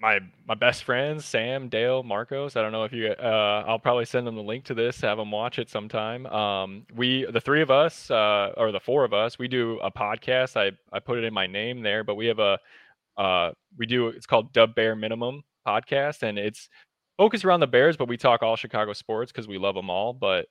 [0.00, 2.56] my my best friends, Sam, Dale, Marcos.
[2.56, 3.08] I don't know if you.
[3.08, 6.26] Uh, I'll probably send them the link to this, have them watch it sometime.
[6.26, 9.90] Um, we, the three of us, uh, or the four of us, we do a
[9.90, 10.56] podcast.
[10.56, 12.58] I I put it in my name there, but we have a,
[13.18, 14.08] uh, we do.
[14.08, 16.70] It's called Dub Bear Minimum podcast, and it's
[17.18, 20.14] focused around the Bears, but we talk all Chicago sports because we love them all.
[20.14, 20.46] But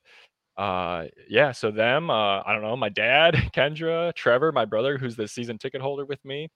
[0.56, 5.16] uh yeah so them uh i don't know my dad kendra trevor my brother who's
[5.16, 6.48] the season ticket holder with me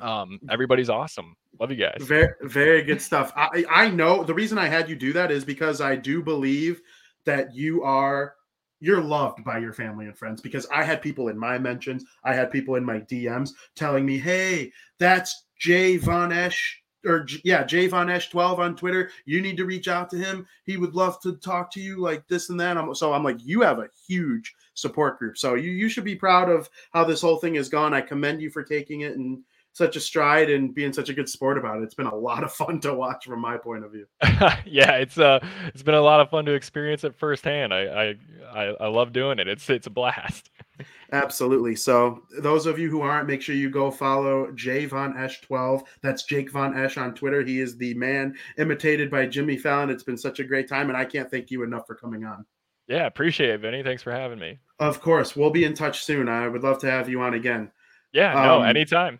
[0.00, 1.36] um everybody's awesome.
[1.60, 1.98] Love you guys.
[2.00, 3.32] Very very good stuff.
[3.36, 6.80] I i know the reason i had you do that is because i do believe
[7.24, 8.34] that you are
[8.80, 12.34] you're loved by your family and friends because i had people in my mentions i
[12.34, 17.86] had people in my dms telling me hey that's jay von esch or yeah, Jay
[17.86, 19.10] Von Esch 12 on Twitter.
[19.24, 20.46] You need to reach out to him.
[20.64, 22.76] He would love to talk to you like this and that.
[22.76, 25.38] I'm, so I'm like, you have a huge support group.
[25.38, 27.94] So you you should be proud of how this whole thing has gone.
[27.94, 29.42] I commend you for taking it and
[29.74, 31.84] such a stride and being such a good sport about it.
[31.84, 34.06] It's been a lot of fun to watch from my point of view.
[34.66, 37.72] yeah, it's uh it's been a lot of fun to experience it firsthand.
[37.72, 38.14] I I
[38.54, 39.48] I, I love doing it.
[39.48, 40.50] It's it's a blast.
[41.12, 41.76] Absolutely.
[41.76, 45.82] So those of you who aren't, make sure you go follow Jay Von Esch 12.
[46.00, 47.42] That's Jake Von Esch on Twitter.
[47.42, 49.90] He is the man imitated by Jimmy Fallon.
[49.90, 52.46] It's been such a great time, and I can't thank you enough for coming on.
[52.88, 53.82] Yeah, appreciate it, Vinny.
[53.82, 54.58] Thanks for having me.
[54.78, 55.36] Of course.
[55.36, 56.28] We'll be in touch soon.
[56.28, 57.70] I would love to have you on again.
[58.12, 59.18] Yeah, no, um, anytime.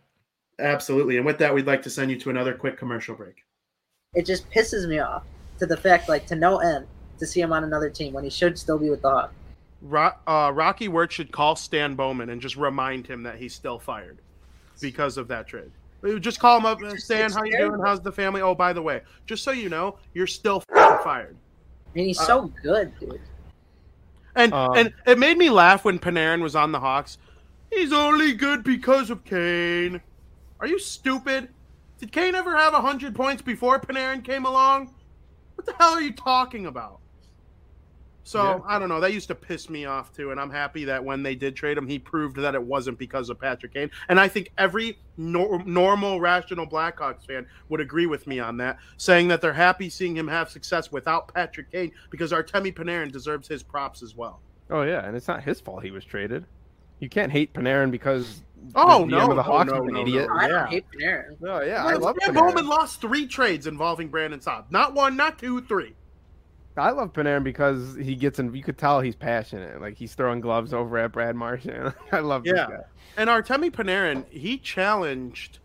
[0.59, 1.19] Absolutely.
[1.19, 3.45] And with that, we'd like to send you to another quick commercial break.
[4.15, 5.25] It just pisses me off
[5.59, 6.87] to the fact, like, to no end
[7.19, 9.35] to see him on another team when he should still be with the Hawks.
[9.83, 13.79] Ro- uh, Rocky Wirtz should call Stan Bowman and just remind him that he's still
[13.79, 14.19] fired
[14.81, 15.71] because of that trade.
[16.21, 17.81] Just call him up and Stan, how you doing?
[17.81, 18.41] How's the family?
[18.41, 21.37] Oh, by the way, just so you know, you're still fired.
[21.95, 23.21] And he's uh, so good, dude.
[24.35, 27.19] And um, and it made me laugh when Panarin was on the Hawks.
[27.71, 30.01] He's only good because of Kane.
[30.59, 31.51] Are you stupid?
[31.99, 34.93] Did Kane ever have hundred points before Panarin came along?
[35.55, 36.99] What the hell are you talking about?
[38.25, 38.61] So yeah.
[38.67, 39.01] I don't know.
[39.01, 41.77] That used to piss me off too, and I'm happy that when they did trade
[41.77, 43.91] him, he proved that it wasn't because of Patrick Kane.
[44.09, 48.79] And I think every nor- normal, rational Blackhawks fan would agree with me on that,
[48.97, 53.49] saying that they're happy seeing him have success without Patrick Kane because Artemi Panarin deserves
[53.49, 54.41] his props as well.
[54.71, 56.45] Oh yeah, and it's not his fault he was traded.
[57.01, 58.43] You can't hate Panarin because
[58.77, 60.29] oh no, the no, Hawks no, an no, idiot.
[60.33, 61.37] I don't hate Panarin.
[61.43, 64.67] Oh yeah, I love Stan Bowman lost three trades involving Brandon Saad.
[64.71, 65.95] Not one, not two, three.
[66.77, 68.55] I love Panarin because he gets in.
[68.55, 69.81] You could tell he's passionate.
[69.81, 71.95] Like he's throwing gloves over at Brad Marchand.
[72.13, 72.69] I love yeah.
[73.17, 75.59] And Artemi Panarin, he challenged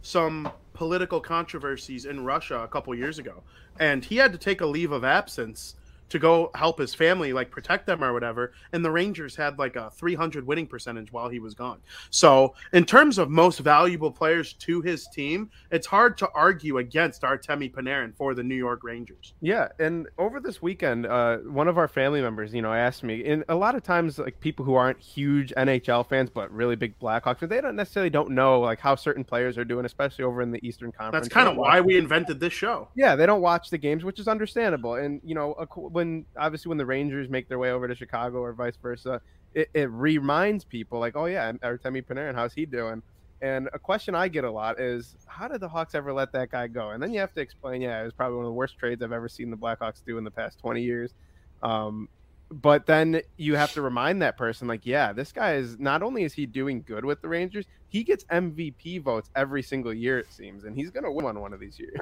[0.00, 3.42] some political controversies in Russia a couple years ago,
[3.78, 5.74] and he had to take a leave of absence
[6.10, 8.52] to go help his family, like protect them or whatever.
[8.72, 11.80] And the Rangers had like a 300 winning percentage while he was gone.
[12.10, 17.22] So, in terms of most valuable players to his team, it's hard to argue against
[17.22, 19.34] Artemi Panarin for the New York Rangers.
[19.40, 23.24] Yeah, and over this weekend, uh, one of our family members, you know, asked me,
[23.24, 26.98] and a lot of times, like people who aren't huge NHL fans but really big
[26.98, 30.42] Blackhawks fans, they don't necessarily don't know like how certain players are doing, especially over
[30.42, 31.24] in the Eastern Conference.
[31.24, 32.88] That's kind of why we invented this show.
[32.94, 34.94] Yeah, they don't watch the games, which is understandable.
[34.94, 35.54] And you know,
[35.94, 39.20] when obviously when the Rangers make their way over to Chicago or vice versa,
[39.54, 43.02] it, it reminds people like, oh yeah, Artemi Panarin, how's he doing?
[43.40, 46.50] And a question I get a lot is, how did the Hawks ever let that
[46.50, 46.90] guy go?
[46.90, 49.02] And then you have to explain, yeah, it was probably one of the worst trades
[49.02, 51.14] I've ever seen the Blackhawks do in the past 20 years.
[51.62, 52.08] Um,
[52.50, 56.24] but then you have to remind that person, like, yeah, this guy is not only
[56.24, 60.32] is he doing good with the Rangers, he gets MVP votes every single year, it
[60.32, 61.96] seems, and he's going to win one one of these years.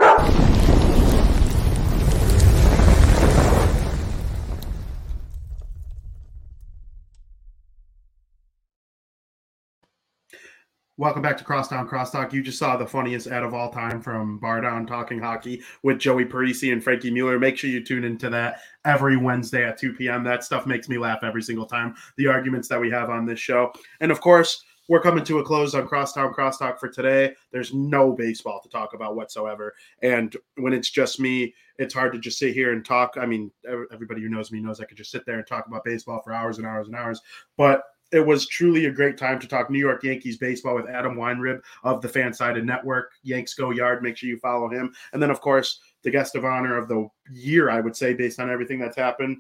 [11.03, 12.33] Welcome back to Crosstown Crosstalk.
[12.33, 15.99] You just saw the funniest ad of all time from Bar Down Talking Hockey with
[15.99, 17.41] Joey Parisi and Frankie Mueller.
[17.41, 20.23] Make sure you tune into that every Wednesday at 2 p.m.
[20.23, 21.97] That stuff makes me laugh every single time.
[22.19, 23.73] The arguments that we have on this show.
[24.01, 27.35] And of course, we're coming to a close on Crosstown Crosstalk for today.
[27.51, 29.75] There's no baseball to talk about whatsoever.
[30.05, 33.17] And when it's just me, it's hard to just sit here and talk.
[33.21, 33.51] I mean,
[33.93, 36.33] everybody who knows me knows I could just sit there and talk about baseball for
[36.33, 37.21] hours and hours and hours.
[37.57, 37.83] But
[38.13, 41.61] it was truly a great time to talk New York Yankees baseball with Adam Weinrib
[41.83, 43.11] of the Fansided Network.
[43.23, 44.03] Yanks Go Yard.
[44.03, 44.93] Make sure you follow him.
[45.13, 48.39] And then, of course, the guest of honor of the year, I would say, based
[48.39, 49.39] on everything that's happened.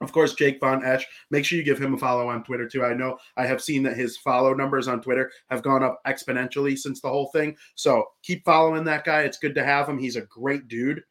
[0.00, 1.04] Of course, Jake Von Esch.
[1.30, 2.84] Make sure you give him a follow on Twitter too.
[2.84, 6.78] I know I have seen that his follow numbers on Twitter have gone up exponentially
[6.78, 7.56] since the whole thing.
[7.74, 9.22] So keep following that guy.
[9.22, 9.98] It's good to have him.
[9.98, 11.02] He's a great dude.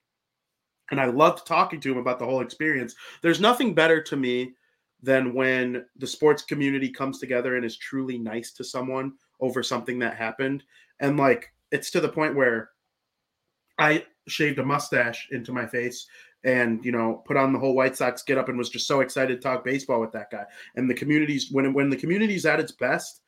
[0.90, 2.96] And I loved talking to him about the whole experience.
[3.22, 4.54] There's nothing better to me
[5.02, 10.00] than when the sports community comes together and is truly nice to someone over something
[10.00, 10.64] that happened.
[11.00, 12.72] And like it's to the point where
[13.78, 16.08] I shaved a mustache into my face
[16.44, 19.02] and you know put on the whole White Sox get up and was just so
[19.02, 20.46] excited to talk baseball with that guy.
[20.76, 23.22] And the community's when when the community's at its best,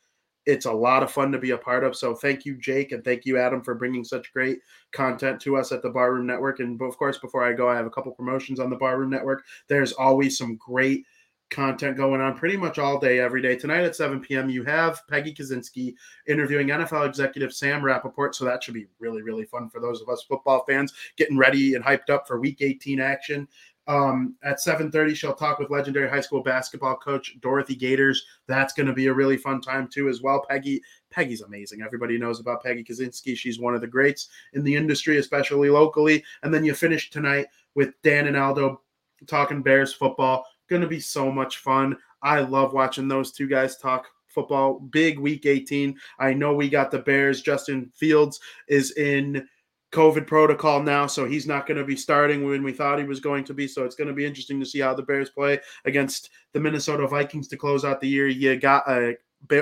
[0.45, 1.95] it's a lot of fun to be a part of.
[1.95, 4.59] So thank you, Jake, and thank you, Adam, for bringing such great
[4.91, 6.59] content to us at the Barroom Network.
[6.59, 9.43] And of course, before I go, I have a couple promotions on the Barroom Network.
[9.67, 11.05] There's always some great
[11.49, 13.55] content going on pretty much all day, every day.
[13.55, 15.95] Tonight at 7 p.m., you have Peggy Kusinski
[16.27, 18.35] interviewing NFL executive Sam Rapoport.
[18.35, 21.75] So that should be really, really fun for those of us football fans getting ready
[21.75, 23.47] and hyped up for week 18 action.
[23.87, 28.23] Um, at 7:30, she'll talk with legendary high school basketball coach Dorothy Gaters.
[28.45, 30.45] That's going to be a really fun time too, as well.
[30.47, 30.79] Peggy,
[31.09, 31.81] Peggy's amazing.
[31.81, 33.35] Everybody knows about Peggy Kusinski.
[33.35, 36.23] She's one of the greats in the industry, especially locally.
[36.43, 38.79] And then you finish tonight with Dan and Aldo
[39.25, 40.45] talking Bears football.
[40.69, 41.97] Going to be so much fun.
[42.21, 44.79] I love watching those two guys talk football.
[44.79, 45.97] Big week 18.
[46.19, 47.41] I know we got the Bears.
[47.41, 49.47] Justin Fields is in
[49.91, 53.19] COVID protocol now, so he's not going to be starting when we thought he was
[53.19, 53.67] going to be.
[53.67, 57.07] So it's going to be interesting to see how the Bears play against the Minnesota
[57.07, 58.27] Vikings to close out the year.
[58.27, 59.15] You got a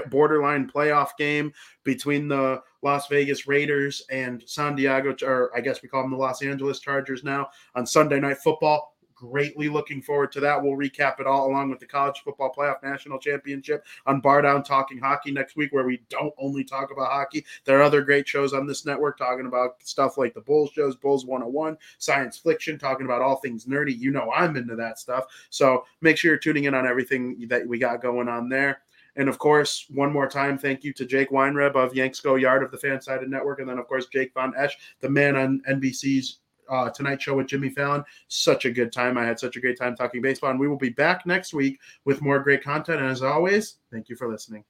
[0.09, 1.53] borderline playoff game
[1.83, 6.17] between the Las Vegas Raiders and San Diego, or I guess we call them the
[6.17, 10.61] Los Angeles Chargers now on Sunday Night Football greatly looking forward to that.
[10.61, 14.63] We'll recap it all along with the College Football Playoff National Championship on Bar Down
[14.63, 17.45] Talking Hockey next week, where we don't only talk about hockey.
[17.65, 20.95] There are other great shows on this network talking about stuff like the Bulls shows,
[20.95, 23.97] Bulls 101, Science Fiction, talking about all things nerdy.
[23.97, 25.25] You know, I'm into that stuff.
[25.49, 28.81] So make sure you're tuning in on everything that we got going on there.
[29.15, 32.61] And of course, one more time, thank you to Jake Weinrib of Yanks Go Yard
[32.61, 33.59] of the Fansided Network.
[33.59, 36.37] And then, of course, Jake Von Esch, the man on NBC's
[36.69, 38.03] uh, Tonight Show with Jimmy Fallon.
[38.27, 39.17] Such a good time.
[39.17, 40.51] I had such a great time talking baseball.
[40.51, 42.99] And we will be back next week with more great content.
[42.99, 44.63] And as always, thank you for listening.